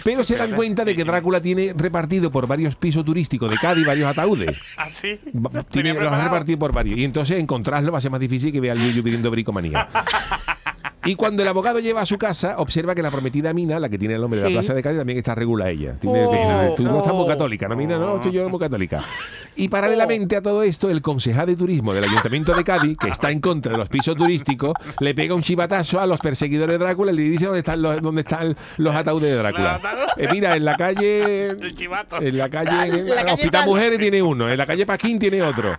Pero 0.04 0.22
se 0.24 0.36
dan 0.36 0.52
cuenta 0.52 0.84
de 0.84 0.94
que 0.94 1.04
Drácula 1.04 1.40
tiene 1.40 1.74
repartido 1.76 2.30
por 2.30 2.46
varios 2.46 2.76
pisos 2.76 3.04
turísticos 3.04 3.50
de 3.50 3.56
Cádiz 3.56 3.86
varios 3.86 4.08
ataúdes. 4.10 4.56
Así. 4.76 5.18
Va- 5.34 5.62
Tiene, 5.64 5.94
los 5.94 6.12
ha 6.12 6.22
repartido 6.24 6.58
por 6.58 6.72
varios. 6.72 6.98
Y 6.98 7.04
entonces 7.04 7.38
encontrarlo 7.38 7.92
va 7.92 7.98
a 7.98 8.00
ser 8.00 8.10
más 8.10 8.20
difícil 8.20 8.52
que 8.52 8.60
vea 8.60 8.72
al 8.72 8.78
Yuyu 8.78 9.02
pidiendo 9.02 9.30
bricomanía. 9.30 9.88
Y 11.06 11.14
cuando 11.14 11.42
el 11.42 11.48
abogado 11.48 11.78
lleva 11.80 12.00
a 12.02 12.06
su 12.06 12.18
casa, 12.18 12.56
observa 12.58 12.94
que 12.94 13.02
la 13.02 13.10
prometida 13.10 13.52
Mina, 13.52 13.78
la 13.80 13.88
que 13.88 13.98
tiene 13.98 14.14
el 14.14 14.20
nombre 14.20 14.40
de 14.40 14.46
la 14.46 14.52
plaza 14.52 14.74
de 14.74 14.82
Cádiz, 14.82 14.98
también 14.98 15.18
está 15.18 15.34
regula 15.34 15.70
ella. 15.70 15.94
Tiene- 15.94 16.26
Oh, 16.26 16.74
tú 16.76 16.82
no 16.82 16.98
estás 16.98 17.14
muy 17.14 17.26
católica, 17.26 17.68
¿no? 17.68 17.76
Mina, 17.76 17.98
no, 17.98 18.16
estoy 18.16 18.32
yo 18.32 18.48
muy 18.48 18.58
católica. 18.58 19.02
Y 19.54 19.68
paralelamente 19.68 20.36
a 20.36 20.42
todo 20.42 20.62
esto, 20.62 20.90
el 20.90 21.00
concejal 21.00 21.46
de 21.46 21.56
turismo 21.56 21.94
del 21.94 22.04
Ayuntamiento 22.04 22.52
de 22.54 22.62
Cádiz, 22.64 22.98
que 22.98 23.08
está 23.08 23.30
en 23.30 23.40
contra 23.40 23.72
de 23.72 23.78
los 23.78 23.88
pisos 23.88 24.14
turísticos, 24.16 24.74
le 25.00 25.14
pega 25.14 25.34
un 25.34 25.42
chivatazo 25.42 25.98
a 26.00 26.06
los 26.06 26.20
perseguidores 26.20 26.78
de 26.78 26.84
Drácula 26.84 27.12
y 27.12 27.16
le 27.16 27.22
dice 27.22 27.46
dónde 27.46 27.60
están 27.60 27.80
los, 27.80 28.02
dónde 28.02 28.20
están 28.20 28.56
los 28.76 28.94
ataúdes 28.94 29.30
de 29.30 29.36
Drácula. 29.36 29.80
Eh, 30.16 30.28
mira, 30.30 30.56
en 30.56 30.64
la 30.64 30.76
calle. 30.76 31.46
El 31.50 31.74
chivato. 31.74 32.20
En 32.20 32.36
la 32.36 32.48
calle. 32.50 32.70
En 33.00 33.06
la 33.08 33.12
el 33.14 33.16
calle 33.16 33.32
Hospital 33.32 33.50
tal. 33.62 33.66
Mujeres 33.66 33.98
tiene 33.98 34.22
uno, 34.22 34.50
en 34.50 34.58
la 34.58 34.66
calle 34.66 34.84
Paquín 34.84 35.18
tiene 35.18 35.42
otro. 35.42 35.74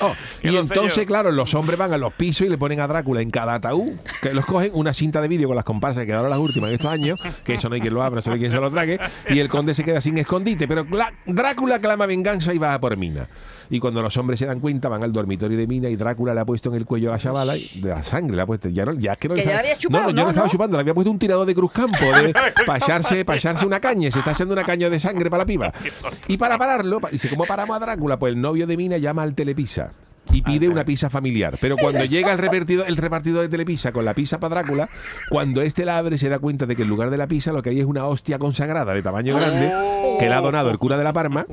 Oh, 0.00 0.12
y 0.42 0.56
entonces, 0.56 0.96
yo. 0.98 1.06
claro, 1.06 1.32
los 1.32 1.54
hombres 1.54 1.78
van 1.78 1.92
a 1.92 1.98
los 1.98 2.12
pisos 2.12 2.46
y 2.46 2.50
le 2.50 2.58
ponen 2.58 2.80
a 2.80 2.86
Drácula 2.86 3.20
en 3.20 3.30
cada 3.30 3.54
ataúd, 3.54 3.90
que 4.22 4.32
los 4.34 4.46
cogen 4.46 4.70
una 4.74 4.94
cinta 4.94 5.20
de 5.20 5.28
vídeo 5.28 5.48
con 5.48 5.56
las 5.56 5.64
comparsas 5.64 6.02
que 6.02 6.08
quedaron 6.08 6.30
las 6.30 6.38
últimas 6.38 6.68
en 6.68 6.74
estos 6.74 6.90
años, 6.90 7.18
que 7.44 7.54
eso 7.54 7.68
no 7.68 7.74
hay 7.74 7.80
quien 7.80 7.94
lo 7.94 8.02
abra, 8.02 8.20
eso 8.20 8.30
no 8.30 8.34
hay 8.34 8.40
quien 8.40 8.52
se 8.52 8.58
lo 8.60 8.70
trague, 8.70 8.98
y 9.28 9.38
el 9.38 9.48
conde 9.48 9.74
se 9.74 9.84
queda 9.84 10.00
sin 10.00 10.16
escondite. 10.18 10.66
Pero 10.68 10.86
Drácula 11.26 11.80
clama 11.80 12.06
venganza 12.06 12.54
y 12.54 12.58
va 12.58 12.74
a 12.74 12.80
por 12.80 12.96
Mina. 12.96 13.28
Y 13.70 13.80
cuando 13.80 14.00
los 14.00 14.16
hombres 14.16 14.38
se 14.38 14.46
dan 14.46 14.60
cuenta, 14.60 14.88
van 14.88 15.02
al 15.02 15.12
dormitorio 15.12 15.58
de 15.58 15.66
Mina 15.66 15.88
y 15.90 15.96
Drácula 15.96 16.32
le 16.32 16.40
ha 16.40 16.44
puesto 16.46 16.70
en 16.70 16.76
el 16.76 16.86
cuello 16.86 17.10
a 17.10 17.12
la 17.12 17.18
chavala 17.18 17.54
y 17.56 17.80
de 17.82 17.88
la 17.90 18.02
sangre 18.02 18.34
le 18.34 18.42
ha 18.42 18.46
puesto. 18.46 18.68
Ya, 18.70 18.86
no, 18.86 18.94
ya 18.94 19.12
es 19.12 19.18
que 19.18 19.28
no 19.28 19.34
Que 19.34 19.40
le 19.42 19.46
ya 19.46 19.50
estaba- 19.50 19.62
la 19.62 19.68
había 19.68 19.78
chupado, 19.78 20.02
No, 20.04 20.10
no, 20.12 20.16
yo 20.18 20.24
¿no? 20.24 20.30
estaba 20.30 20.48
chupando, 20.48 20.76
le 20.78 20.80
había 20.80 20.94
puesto 20.94 21.10
un 21.10 21.18
tirador 21.18 21.46
de 21.46 21.54
cruzcampo 21.54 21.98
de, 21.98 22.32
para 22.66 22.78
echarse, 22.78 23.24
para 23.26 23.36
echarse 23.38 23.66
una 23.66 23.78
caña. 23.80 24.10
Se 24.10 24.20
está 24.20 24.30
echando 24.32 24.54
una 24.54 24.64
caña 24.64 24.88
de 24.88 24.98
sangre 24.98 25.28
para 25.28 25.42
la 25.42 25.46
piba. 25.46 25.72
Y 26.28 26.36
para 26.38 26.56
pararlo, 26.58 27.00
pa- 27.00 27.10
dice, 27.10 27.28
¿cómo 27.28 27.44
paramos 27.44 27.76
a 27.76 27.80
Drácula? 27.80 28.18
Pues 28.18 28.32
el 28.34 28.40
novio 28.40 28.66
de 28.66 28.76
Mina 28.76 28.96
llama 28.98 29.22
al 29.22 29.34
Telepisa. 29.34 29.87
Y 30.32 30.42
pide 30.42 30.68
una 30.68 30.84
pizza 30.84 31.10
familiar. 31.10 31.56
Pero 31.60 31.76
cuando 31.76 32.04
llega 32.04 32.32
el 32.32 32.38
repartido, 32.38 32.84
el 32.84 32.96
repartidor 32.96 33.42
de 33.42 33.48
Telepisa 33.48 33.92
con 33.92 34.04
la 34.04 34.14
pizza 34.14 34.38
para 34.38 34.56
Drácula, 34.56 34.88
cuando 35.30 35.62
este 35.62 35.84
la 35.84 35.98
abre 35.98 36.18
se 36.18 36.28
da 36.28 36.38
cuenta 36.38 36.66
de 36.66 36.76
que 36.76 36.82
en 36.82 36.88
lugar 36.88 37.10
de 37.10 37.16
la 37.16 37.26
pizza 37.26 37.52
lo 37.52 37.62
que 37.62 37.70
hay 37.70 37.80
es 37.80 37.86
una 37.86 38.06
hostia 38.06 38.38
consagrada 38.38 38.94
de 38.94 39.02
tamaño 39.02 39.36
grande 39.36 39.72
que 40.18 40.28
le 40.28 40.34
ha 40.34 40.40
donado 40.40 40.70
el 40.70 40.78
cura 40.78 40.96
de 40.96 41.04
la 41.04 41.12
Parma. 41.12 41.46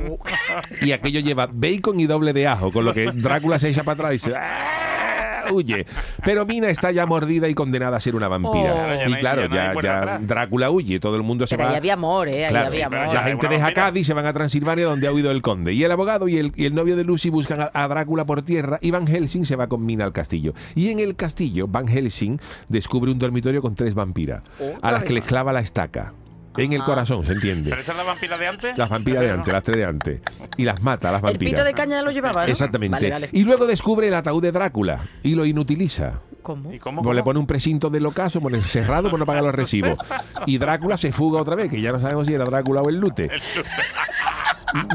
Y 0.81 0.91
aquello 0.91 1.19
lleva 1.19 1.49
bacon 1.51 1.99
y 1.99 2.05
doble 2.05 2.33
de 2.33 2.47
ajo, 2.47 2.71
con 2.71 2.85
lo 2.85 2.93
que 2.93 3.11
Drácula 3.11 3.59
se 3.59 3.69
echa 3.69 3.83
para 3.83 3.93
atrás 3.93 4.15
y 4.15 4.19
se... 4.19 4.35
¡ah! 4.35 4.84
Huye. 5.51 5.85
Pero 6.23 6.45
Mina 6.45 6.69
está 6.69 6.91
ya 6.91 7.05
mordida 7.05 7.47
y 7.47 7.53
condenada 7.53 7.97
a 7.97 8.01
ser 8.01 8.15
una 8.15 8.27
vampira. 8.27 8.99
Oh. 9.05 9.09
Y 9.09 9.13
claro, 9.15 9.47
ya. 9.49 10.19
Drácula 10.21 10.69
huye, 10.69 10.99
todo 10.99 11.15
el 11.15 11.23
mundo 11.23 11.47
se 11.47 11.55
Pero 11.55 11.67
va. 11.67 11.71
ahí 11.71 11.77
había 11.77 11.93
amor, 11.93 12.27
¿eh? 12.29 12.45
Ahí 12.45 12.49
Claro, 12.51 12.67
había 12.67 12.83
sí, 12.85 12.87
pero 12.89 13.01
amor. 13.03 13.15
La 13.15 13.23
gente 13.23 13.47
deja. 13.47 13.73
Cádiz 13.73 14.01
y 14.01 14.03
se 14.05 14.13
van 14.13 14.25
a 14.25 14.33
Transilvania 14.33 14.85
donde 14.85 15.07
ha 15.07 15.11
huido 15.11 15.31
el 15.31 15.41
conde. 15.41 15.73
Y 15.73 15.83
el 15.83 15.91
abogado 15.91 16.27
y 16.27 16.37
el, 16.37 16.53
y 16.55 16.65
el 16.65 16.73
novio 16.75 16.95
de 16.95 17.03
Lucy 17.03 17.29
buscan 17.29 17.61
a, 17.61 17.71
a 17.73 17.87
Drácula 17.87 18.25
por 18.25 18.41
tierra 18.41 18.77
y 18.81 18.91
Van 18.91 19.07
Helsing 19.07 19.45
se 19.45 19.55
va 19.55 19.67
con 19.67 19.85
Mina 19.85 20.05
al 20.05 20.13
castillo. 20.13 20.53
Y 20.75 20.89
en 20.89 20.99
el 20.99 21.15
castillo, 21.15 21.67
Van 21.67 21.87
Helsing 21.87 22.39
descubre 22.69 23.11
un 23.11 23.19
dormitorio 23.19 23.61
con 23.61 23.75
tres 23.75 23.93
vampiras, 23.95 24.43
a 24.81 24.91
las 24.91 25.03
que 25.03 25.13
les 25.13 25.25
clava 25.25 25.51
la 25.53 25.59
estaca. 25.61 26.13
En 26.57 26.73
el 26.73 26.83
corazón, 26.83 27.25
¿se 27.25 27.33
entiende? 27.33 27.69
¿Pero 27.69 27.81
esa 27.81 27.91
es 27.91 27.97
la 27.97 28.03
vampira 28.03 28.37
de 28.37 28.47
antes? 28.47 28.77
Las 28.77 28.89
vampiras 28.89 29.21
de 29.21 29.31
antes, 29.31 29.53
las 29.53 29.63
tres 29.63 29.77
de 29.77 29.85
antes. 29.85 30.21
Y 30.57 30.63
las 30.63 30.81
mata, 30.81 31.11
las 31.11 31.19
El 31.19 31.25
vampiras. 31.25 31.53
pito 31.53 31.63
de 31.63 31.73
caña 31.73 32.01
lo 32.01 32.11
llevaba, 32.11 32.45
¿no? 32.45 32.51
Exactamente. 32.51 32.95
Vale, 32.95 33.09
vale. 33.09 33.29
Y 33.31 33.43
luego 33.43 33.65
descubre 33.65 34.07
el 34.07 34.13
ataúd 34.13 34.41
de 34.41 34.51
Drácula 34.51 35.07
y 35.23 35.35
lo 35.35 35.45
inutiliza. 35.45 36.21
¿Cómo? 36.41 36.71
¿Y 36.71 36.77
cómo? 36.79 37.01
Pues 37.01 37.15
le 37.15 37.23
pone 37.23 37.39
un 37.39 37.47
precinto 37.47 37.89
del 37.89 38.05
ocaso, 38.05 38.39
pone 38.39 38.61
cerrado 38.61 39.09
por 39.09 39.19
no 39.19 39.25
pagar 39.25 39.43
los 39.43 39.55
recibos. 39.55 39.97
Y 40.45 40.57
Drácula 40.59 40.97
se 40.97 41.11
fuga 41.11 41.41
otra 41.41 41.55
vez, 41.55 41.69
que 41.71 41.81
ya 41.81 41.91
no 41.91 41.99
sabemos 41.99 42.27
si 42.27 42.33
era 42.33 42.45
Drácula 42.45 42.81
o 42.81 42.89
el 42.89 42.97
Lute. 42.97 43.29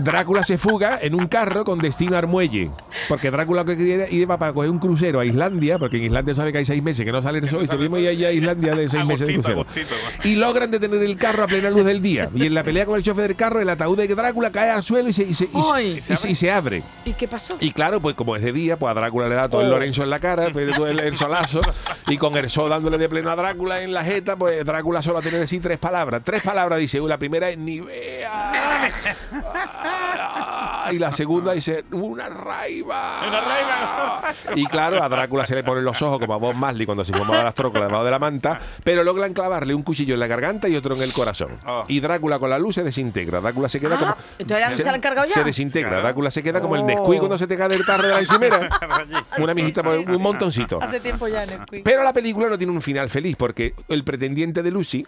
Drácula 0.03 0.45
se 0.45 0.59
fuga 0.59 0.99
en 1.01 1.15
un 1.15 1.27
carro 1.29 1.65
con 1.65 1.79
destino 1.79 2.17
al 2.17 2.27
muelle. 2.27 2.71
Porque 3.09 3.31
Drácula 3.31 3.63
lo 3.63 3.67
que 3.67 3.77
quería 3.77 3.95
era- 3.97 4.11
iba 4.11 4.37
para 4.39 4.53
coger 4.53 4.71
un 4.71 4.79
crucero 4.79 5.21
a 5.21 5.25
Islandia, 5.25 5.79
porque 5.79 5.97
en 5.99 6.05
Islandia 6.05 6.35
sabe 6.35 6.53
que 6.53 6.59
hay 6.59 6.65
seis 6.65 6.83
meses 6.83 7.05
que 7.05 7.13
no 7.13 7.23
sale 7.23 7.39
el 7.39 7.49
sol, 7.49 7.63
y 7.63 7.67
se 7.67 8.09
allá 8.09 8.29
a 8.29 8.33
Islandia 8.33 8.75
de 8.75 8.89
seis 8.89 9.05
meses 9.05 9.27
de 9.27 9.35
crucero. 9.35 9.67
Y 10.25 10.35
logran 10.37 10.71
detener 10.71 11.03
el 11.03 11.17
carro 11.17 11.45
a 11.45 11.47
plena 11.47 11.71
luz 11.71 11.85
del 11.85 12.03
día. 12.03 12.29
Y 12.35 12.47
en 12.47 12.55
la 12.55 12.63
pelea 12.65 12.87
con 12.87 12.97
el 12.97 13.03
chofer 13.03 13.29
del 13.29 13.37
carro, 13.37 13.61
el 13.61 13.69
ataúd 13.69 13.97
de 13.97 14.09
Drácula 14.09 14.51
cae 14.51 14.71
al 14.71 14.83
suelo 14.83 15.09
y 15.09 15.13
se, 15.13 15.23
y 15.23 15.35
se- 15.35 15.45
y 15.45 15.49
se- 15.49 15.73
Ay. 15.73 15.99
y 15.99 16.17
se- 16.17 16.31
y 16.31 16.35
se 16.35 16.51
abre. 16.51 16.83
¿Y 17.05 17.13
qué 17.13 17.29
pasó? 17.29 17.57
Y 17.61 17.73
claro, 17.73 18.01
pues 18.01 18.15
como 18.17 18.37
es 18.37 18.43
de 18.43 18.53
día, 18.53 18.77
pues 18.77 18.91
a 18.91 18.95
Drácula 18.95 19.29
le 19.29 19.35
da 19.35 19.49
todo 19.49 19.61
el 19.63 19.69
Oh. 19.69 19.71
Lorenzo 19.71 20.03
en 20.03 20.11
la 20.11 20.19
cara, 20.19 20.49
pues, 20.53 20.69
el, 20.77 21.01
el 21.01 21.17
solazo, 21.17 21.61
y 22.09 22.17
con 22.19 22.37
el 22.37 22.51
sol 22.51 22.71
dándole 22.71 22.99
de 22.99 23.09
pleno 23.09 23.31
a 23.31 23.37
Drácula 23.37 23.83
en 23.83 23.93
la 23.95 24.03
jeta, 24.05 24.37
pues 24.37 24.65
Drácula 24.65 25.01
solo 25.03 25.21
tiene 25.21 25.37
que 25.37 25.41
decir 25.43 25.63
tres 25.63 25.79
palabras. 25.79 26.23
Tres 26.25 26.43
palabras 26.43 26.79
dice, 26.79 26.99
la 27.01 27.19
primera 27.19 27.49
es 27.51 27.59
ni 27.59 27.81
vea. 27.81 28.53
Y 30.93 30.99
la 30.99 31.13
segunda 31.13 31.53
dice, 31.53 31.85
una 31.93 32.29
raiva. 32.29 33.21
Una 33.29 33.41
raiva. 33.41 34.23
Y 34.57 34.67
claro, 34.67 35.03
a 35.03 35.09
Drácula 35.09 35.47
se 35.47 35.55
le 35.55 35.63
ponen 35.63 35.85
los 35.85 36.01
ojos 36.03 36.19
como 36.19 36.35
a 36.35 36.37
Bob 36.39 36.55
Marley 36.55 36.85
cuando 36.87 37.05
se 37.05 37.13
fumaba 37.13 37.45
las 37.45 37.55
trócolas 37.55 37.87
debajo 37.89 38.05
de 38.05 38.11
la 38.11 38.19
manta, 38.19 38.59
pero 38.83 39.05
logran 39.05 39.33
clavarle 39.33 39.75
un 39.75 39.83
cuchillo 39.83 40.15
en 40.15 40.21
la 40.21 40.27
garganta 40.27 40.69
y 40.69 40.75
otro 40.77 40.97
en 40.97 41.03
el 41.03 41.13
corazón. 41.13 41.59
Oh. 41.67 41.85
Y 41.87 42.01
Drácula 42.01 42.39
con 42.39 42.51
la 42.51 42.59
luz 42.59 42.75
se 42.75 42.83
desintegra. 42.83 43.41
Drácula 43.41 43.69
se 43.69 43.79
queda 43.81 43.95
Ah, 43.95 43.99
como. 43.99 44.17
entonces 44.39 44.77
se 44.79 44.85
la 44.85 44.93
han 44.95 45.01
cargado 45.01 45.29
ya. 45.29 45.35
Se 45.35 45.45
desintegra. 45.45 45.91
Claro. 45.91 46.03
Drácula 46.05 46.31
se 46.31 46.43
queda 46.43 46.61
como 46.61 46.75
el 46.75 46.83
Oh. 46.83 46.87
Nesquik 46.87 47.19
cuando 47.19 47.39
se 47.39 47.47
te 47.47 47.57
cae 47.57 47.69
del 47.69 47.85
carro 47.85 48.05
de 48.09 48.15
la 48.15 48.21
encimera. 48.21 48.69
Una 49.39 49.55
mijita, 49.55 49.83
un 49.83 50.21
montoncito. 50.23 50.83
Hace 50.83 50.99
tiempo 51.01 51.29
ya 51.29 51.47
quiz. 51.67 51.83
Pero 51.85 52.03
la 52.03 52.13
película 52.13 52.49
no 52.49 52.59
tiene 52.59 52.73
un 52.73 52.83
final 52.83 53.11
feliz 53.11 53.37
porque 53.37 53.75
el 53.89 54.03
pretendiente 54.03 54.63
de 54.63 54.71
Lucy 54.71 55.07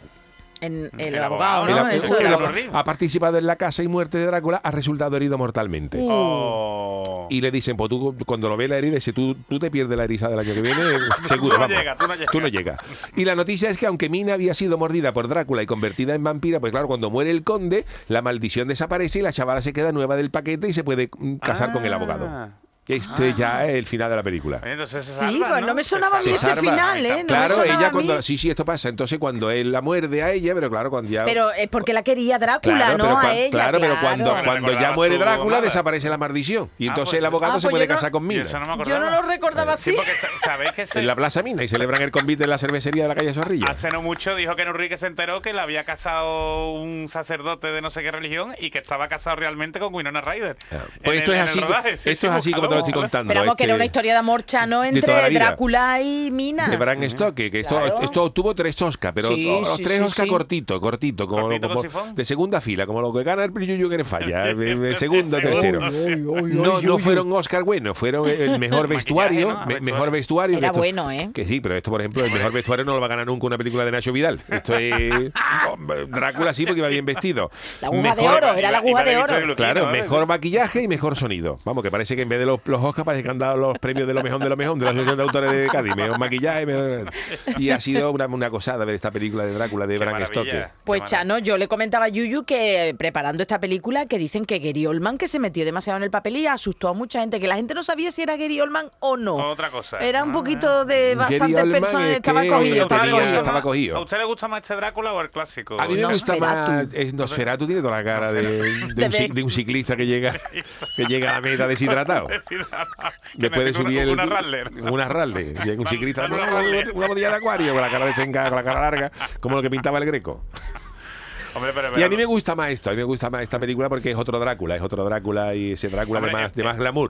En 0.63 0.91
el, 0.97 1.15
El 1.15 1.23
abogado, 1.23 1.65
abogado, 1.65 1.85
¿no? 1.85 1.91
el- 1.91 1.97
Eso 1.97 2.19
el- 2.19 2.71
ha 2.73 2.85
participado 2.85 3.37
en 3.37 3.47
la 3.47 3.57
casa 3.57 3.83
y 3.83 3.89
muerte 3.89 4.17
de 4.19 4.27
Drácula, 4.27 4.59
ha 4.63 4.71
resultado 4.71 5.17
herido 5.17 5.37
mortalmente. 5.37 5.99
Oh. 6.01 7.27
Y 7.31 7.41
le 7.41 7.51
dicen, 7.51 7.77
pues 7.77 7.91
tú 7.91 8.17
cuando 8.27 8.49
lo 8.49 8.57
ve 8.57 8.69
la 8.69 8.79
herida, 8.79 8.95
dice, 8.95 9.13
tú, 9.13 9.35
tú 9.49 9.59
te 9.59 9.71
pierdes 9.71 9.97
la 9.99 10.05
eriza 10.05 10.29
del 10.29 10.39
año 10.39 10.55
que 10.55 10.63
viene, 10.63 10.81
seguro. 11.29 11.55
Tú 11.57 11.61
no 11.61 11.67
vamos. 11.69 11.77
llegas, 11.79 11.99
tú 11.99 12.07
no 12.07 12.15
llegas. 12.15 12.31
Tú 12.33 12.41
no 12.41 12.49
llegas. 12.49 12.79
Y 13.17 13.25
la 13.25 13.35
noticia 13.35 13.69
es 13.71 13.77
que 13.79 13.87
aunque 13.87 14.09
Mina 14.09 14.35
había 14.35 14.55
sido 14.55 14.79
mordida 14.79 15.13
por 15.13 15.29
Drácula 15.29 15.63
y 15.63 15.67
convertida 15.67 16.15
en 16.15 16.23
vampira, 16.23 16.61
pues 16.61 16.71
claro, 16.73 16.87
cuando 16.87 17.11
muere 17.11 17.31
el 17.31 17.43
conde, 17.43 17.85
la 18.09 18.23
maldición 18.23 18.69
desaparece 18.69 19.19
y 19.19 19.23
la 19.23 19.33
chavala 19.33 19.63
se 19.63 19.73
queda 19.73 19.93
nueva 19.93 20.17
del 20.17 20.31
paquete 20.31 20.69
y 20.69 20.73
se 20.73 20.85
puede 20.85 21.11
mm, 21.19 21.37
casar 21.37 21.73
con 21.73 21.85
el 21.85 21.93
abogado. 21.93 22.51
Ah. 22.89 22.95
Esto 22.95 23.23
es 23.23 23.37
ya 23.37 23.65
el 23.65 23.87
final 23.87 24.11
de 24.11 24.17
la 24.17 24.23
película. 24.25 24.59
Oye, 24.61 24.73
Entonces 24.73 25.05
se 25.05 25.29
Sí, 25.29 25.41
pues 25.49 25.65
no 25.65 25.73
me 25.73 25.85
Se 25.85 25.91
sonaba 25.91 26.19
a 26.19 26.21
mí 26.21 26.31
ese 26.33 26.47
salva. 26.47 26.61
final, 26.61 27.07
¿eh? 27.07 27.11
No 27.11 27.17
me 27.19 27.25
claro, 27.27 27.49
sonaba 27.55 27.65
ella 27.67 27.77
a 27.87 27.91
mí. 27.91 28.07
cuando... 28.07 28.23
Sí, 28.23 28.37
sí, 28.39 28.51
esto 28.51 28.65
pasa. 28.65 28.89
Entonces 28.89 29.19
cuando 29.21 29.51
él 29.53 29.71
la 29.71 29.81
muerde 29.83 30.21
a 30.23 30.33
ella, 30.33 30.53
pero 30.55 30.69
claro, 30.69 30.91
cuando 30.91 31.09
ya... 31.09 31.25
Pero 31.25 31.53
es 31.53 31.69
porque 31.69 31.93
la 31.93 32.03
quería 32.03 32.41
Drácula, 32.41 32.75
Claro, 32.77 32.99
no 32.99 33.05
pero, 33.05 33.19
a 33.19 33.35
ella. 33.37 33.51
claro, 33.53 33.79
pero 33.81 33.97
cuando, 34.01 34.31
Claro. 34.31 34.45
cuando 34.45 34.69
ya 34.73 34.75
Recordaba 34.75 34.97
muere 34.97 35.15
su 35.15 35.21
Drácula 35.21 35.61
desaparece 35.61 36.09
la 36.11 36.19
maldición. 36.19 36.71
Y 36.77 36.87
Ah, 36.87 36.89
entonces 36.89 37.11
pues- 37.11 37.19
el 37.21 37.25
abogado 37.27 37.53
Ah, 37.55 37.61
se 37.61 37.67
pues 37.69 37.71
puede 37.73 37.85
yo 37.87 37.89
no- 37.91 37.95
casar 37.95 38.11
con 38.11 38.23
Yo 38.25 38.29
Mina. 38.29 38.43
eso 38.43 38.59
no 38.59 38.77
me 38.77 38.85
Yo 38.85 38.99
no 38.99 39.11
lo 39.11 39.23
recordaba 39.23 39.77
Sí, 39.77 39.91
así. 39.91 39.97
porque 39.97 40.17
sa- 40.17 40.29
sabéis 40.45 40.73
que 40.73 40.87
se- 40.87 40.99
En 40.99 41.07
la 41.07 41.15
Plaza 41.15 41.43
Mina 41.45 41.63
y 41.63 41.69
celebran 41.69 42.03
el 42.03 42.11
convite 42.11 42.43
en 42.45 42.51
la 42.51 42.59
cervecería 42.59 43.05
de 43.05 43.09
la 43.11 43.15
calle 43.15 43.33
Zorrilla. 43.33 43.67
hace 43.71 43.91
no 43.91 44.03
mucho 44.03 44.35
dijo 44.35 44.57
que 44.57 44.63
Enrique 44.63 44.99
se 44.99 45.07
enteró 45.07 45.41
que 45.41 45.53
le 45.53 45.61
había 45.61 45.85
casado 45.85 46.73
un 46.73 47.09
sacerdote 47.09 47.69
de 47.69 47.81
no 47.81 47.91
sé 47.93 48.03
qué 48.03 48.11
religión 48.11 48.57
y 48.59 48.71
que 48.71 48.79
estaba 48.79 49.07
casado 49.09 49.37
realmente 49.37 49.79
con 49.79 49.95
Winona 49.95 50.21
Ryder. 50.21 50.57
Pues 51.05 51.19
esto 51.19 51.33
el- 51.33 51.39
es 51.39 51.43
en 51.43 51.43
el 51.43 51.49
así, 51.49 51.61
rodaje. 51.61 51.97
Sí, 51.97 52.11
esto 52.11 52.21
sí, 52.21 52.27
es 52.27 52.33
así 52.33 52.53
como 52.53 52.72
te 52.73 52.81
lo 52.81 52.87
estoy 52.87 53.01
contando. 53.03 53.33
Esperamos 53.33 53.57
que 53.57 53.63
este, 53.63 53.71
era 53.71 53.75
una 53.77 53.85
historia 53.85 54.13
de 54.13 54.19
amor 54.19 54.45
chano 54.45 54.85
entre. 54.85 55.31
Drácula 55.33 56.01
y 56.03 56.31
Mina. 56.31 56.69
de 56.69 56.77
Bram 56.77 57.03
Stoker, 57.09 57.51
que 57.51 57.61
esto, 57.61 57.77
Claro. 57.77 58.01
esto 58.03 58.25
obtuvo 58.25 58.55
tres 58.55 58.81
Oscar, 58.83 59.13
pero 59.15 59.29
Sí, 59.29 59.45
los 59.47 59.77
sí, 59.77 59.83
tres 59.85 59.99
sí, 59.99 60.03
Oscar 60.05 60.27
cortito, 60.29 60.81
cortito, 60.81 61.27
como, 61.27 61.49
Cortito 61.49 62.07
de 62.15 62.25
segunda 62.25 62.61
fila, 62.61 62.87
como 62.87 63.01
lo 63.01 63.13
que 63.13 63.23
gana 63.23 63.45
el 63.45 63.53
Yuyu 63.53 63.89
que 63.89 63.99
le 63.99 64.05
falla, 64.05 64.49
el, 64.49 64.97
segundo, 64.97 65.39
tercero. 65.39 65.81
No, 66.19 66.81
no 66.83 66.99
fueron 66.99 67.33
Oscar 67.33 67.63
buenos, 67.65 67.97
fueron 67.97 68.29
el 68.29 68.59
mejor 68.59 68.89
vestuario, 68.89 69.49
¿no? 69.49 69.55
me- 69.67 69.75
Vestuario. 69.75 69.83
mejor 69.85 70.11
vestuario. 70.11 70.59
Era 70.59 70.69
que 70.69 70.71
esto- 70.71 70.79
bueno, 70.79 71.11
¿eh? 71.11 71.31
Que 71.35 71.47
sí, 71.47 71.61
pero 71.61 71.77
esto, 71.77 71.91
por 71.91 72.01
ejemplo, 72.01 72.25
el 72.25 72.31
mejor 72.33 72.53
vestuario 72.53 72.85
no 72.85 72.95
lo 72.95 73.01
va 73.01 73.07
a 73.07 73.09
ganar 73.11 73.27
nunca 73.27 73.47
una 73.47 73.59
película 73.59 73.85
de 73.85 73.93
Nacho 73.93 74.13
Vidal. 74.13 74.41
Esto 74.49 74.77
es 74.77 75.33
Drácula 76.09 76.55
sí 76.55 76.65
porque 76.67 76.81
iba 76.81 76.89
bien 76.89 77.05
vestido. 77.07 77.51
La 77.81 77.89
aguja 77.89 78.15
de 78.15 78.29
oro, 78.29 78.55
era 78.55 78.71
la 78.71 78.79
aguja 78.79 79.05
de 79.05 79.17
oro. 79.17 79.57
Claro, 79.57 79.87
mejor 79.89 80.27
maquillaje 80.27 80.83
y 80.83 80.89
mejor 80.89 81.17
sonido. 81.17 81.59
Vamos, 81.65 81.83
que 81.83 81.91
parece 81.91 82.17
que 82.17 82.23
en 82.23 82.29
vez 82.29 82.39
de 82.39 82.47
los, 82.47 82.61
los 82.65 82.83
Oscar 82.83 83.05
parece 83.05 83.23
que 83.23 83.31
han 83.31 83.39
dado 83.39 83.57
los 83.57 83.79
premios 83.79 84.07
de 84.07 84.15
lo 84.15 84.23
mejor 84.23 84.43
de 84.43 84.49
lo 84.49 84.57
mejor 84.57 84.79
de 84.79 84.85
la 84.85 84.91
Asociación 84.91 85.17
de 85.17 85.23
Autores 85.23 85.51
de 85.53 85.67
Cádiz. 85.69 85.97
Mejor 85.97 86.19
maquillaje, 86.19 86.67
mejor- 86.67 87.11
Y 87.59 87.71
ha 87.71 87.81
sido 87.81 88.11
una, 88.13 88.27
una 88.27 88.49
gozada 88.49 88.85
ver 88.85 88.95
esta 88.95 89.11
película 89.11 89.45
de 89.45 89.53
Drácula 89.55 89.87
de 89.87 89.99
Bram. 89.99 90.25
Stoker. 90.27 90.69
Pues 90.85 91.05
Chano, 91.05 91.39
yo 91.39 91.57
le 91.59 91.69
comentaba 91.69 92.07
a 92.07 92.09
Yuyu 92.09 92.45
que 92.45 92.89
eh, 92.91 92.95
preparando 92.95 93.43
esta 93.43 93.59
película 93.61 94.07
que 94.07 94.19
dicen 94.19 94.45
que 94.45 94.59
Gary 94.59 94.87
Oldman 94.87 95.19
que 95.19 95.29
se 95.29 95.39
metió 95.39 95.65
demasiado 95.65 95.97
en 95.97 96.03
el 96.05 96.11
papel 96.11 96.37
y 96.37 96.47
asustó 96.47 96.89
a 96.89 96.93
mucha 96.95 97.21
gente, 97.21 97.41
que 97.41 97.47
la 97.49 97.57
gente 97.57 97.75
no 97.75 97.83
sabía 97.83 98.11
si 98.11 98.23
era 98.23 98.37
Gary 98.37 98.61
Oldman 98.61 98.87
o 99.01 99.17
no. 99.17 99.37
Otra 99.51 99.71
cosa. 99.71 99.99
Era 99.99 100.23
un 100.25 100.31
Ah, 100.31 100.33
poquito 100.35 100.85
de 100.85 101.15
bastantes 101.15 101.65
personas, 101.67 102.09
es 102.11 102.17
estaba 102.17 102.41
cogido, 102.47 102.83
estaba 102.83 103.01
tenía- 103.03 103.17
cogido. 103.21 103.39
estaba 103.39 103.63
cogido. 103.63 103.97
¿A 103.97 104.01
usted 104.03 104.19
le 104.19 104.25
gusta 104.25 104.49
más 104.49 104.61
este 104.63 104.77
Drácula 104.77 105.13
o 105.13 105.21
el 105.21 105.31
clásico? 105.31 105.77
A 105.81 105.87
mí 105.87 105.95
me 105.95 106.05
gusta 106.07 106.37
más. 106.37 106.87
Nosferatu 107.15 107.67
tiene 107.67 107.83
toda 107.83 107.97
la 107.97 108.05
cara 108.05 108.33
de, 108.33 108.43
de 108.43 109.27
un, 109.29 109.35
de 109.35 109.43
un 109.43 109.51
ciclista 109.51 109.97
que 109.97 110.07
llega, 110.07 110.39
que 110.97 111.05
llega 111.07 111.31
a 111.31 111.35
la 111.35 111.41
meta 111.41 111.67
deshidratado. 111.67 112.27
Deshidratado. 112.59 113.13
Que 113.33 113.39
Después 113.39 113.65
de 113.65 113.73
necesita 113.73 113.83
subir 113.83 114.09
una, 114.09 114.23
el. 114.23 114.29
una 114.29 114.37
Rattler. 114.37 114.73
Una 114.93 115.09
Rattler. 115.09 115.65
Llega 115.65 115.81
un 115.81 115.87
ciclista. 115.89 116.27
una 116.27 117.07
botella 117.09 117.31
de 117.31 117.37
acuario 117.37 117.73
con 117.73 117.83
la 117.83 117.91
cara 117.91 118.07
desencada, 118.07 118.49
con 118.51 118.57
la 118.57 118.65
cara 118.65 118.81
larga, 118.81 119.13
como 119.41 119.57
lo 119.57 119.63
que 119.63 119.71
pintaba 119.71 119.99
el 119.99 120.05
greco. 120.07 120.45
Hombre, 121.55 121.73
pero, 121.75 121.89
Y 121.89 121.91
a 121.91 121.95
pero- 121.97 122.09
mí 122.11 122.17
me 122.17 122.25
gusta 122.25 122.55
más 122.57 122.71
esto, 122.71 122.89
a 122.89 122.93
mí 122.95 122.97
me 122.97 123.03
gusta 123.05 123.29
más 123.29 123.43
esta 123.43 123.59
película 123.59 123.89
porque 123.91 124.11
es 124.11 124.17
otro 124.17 124.39
Drácula, 124.39 124.77
es 124.77 124.83
otro 124.83 125.05
Drácula 125.05 125.55
y 125.55 125.73
ese 125.73 125.89
Drácula 125.91 126.21
de 126.21 126.27
Hombre, 126.29 126.43
más, 126.45 126.53
eh, 126.53 126.55
de 126.57 126.65
más 126.65 126.77
glamour. 126.79 127.09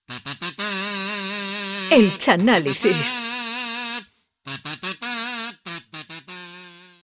El 1.90 2.16
Chanálisis. 2.18 3.31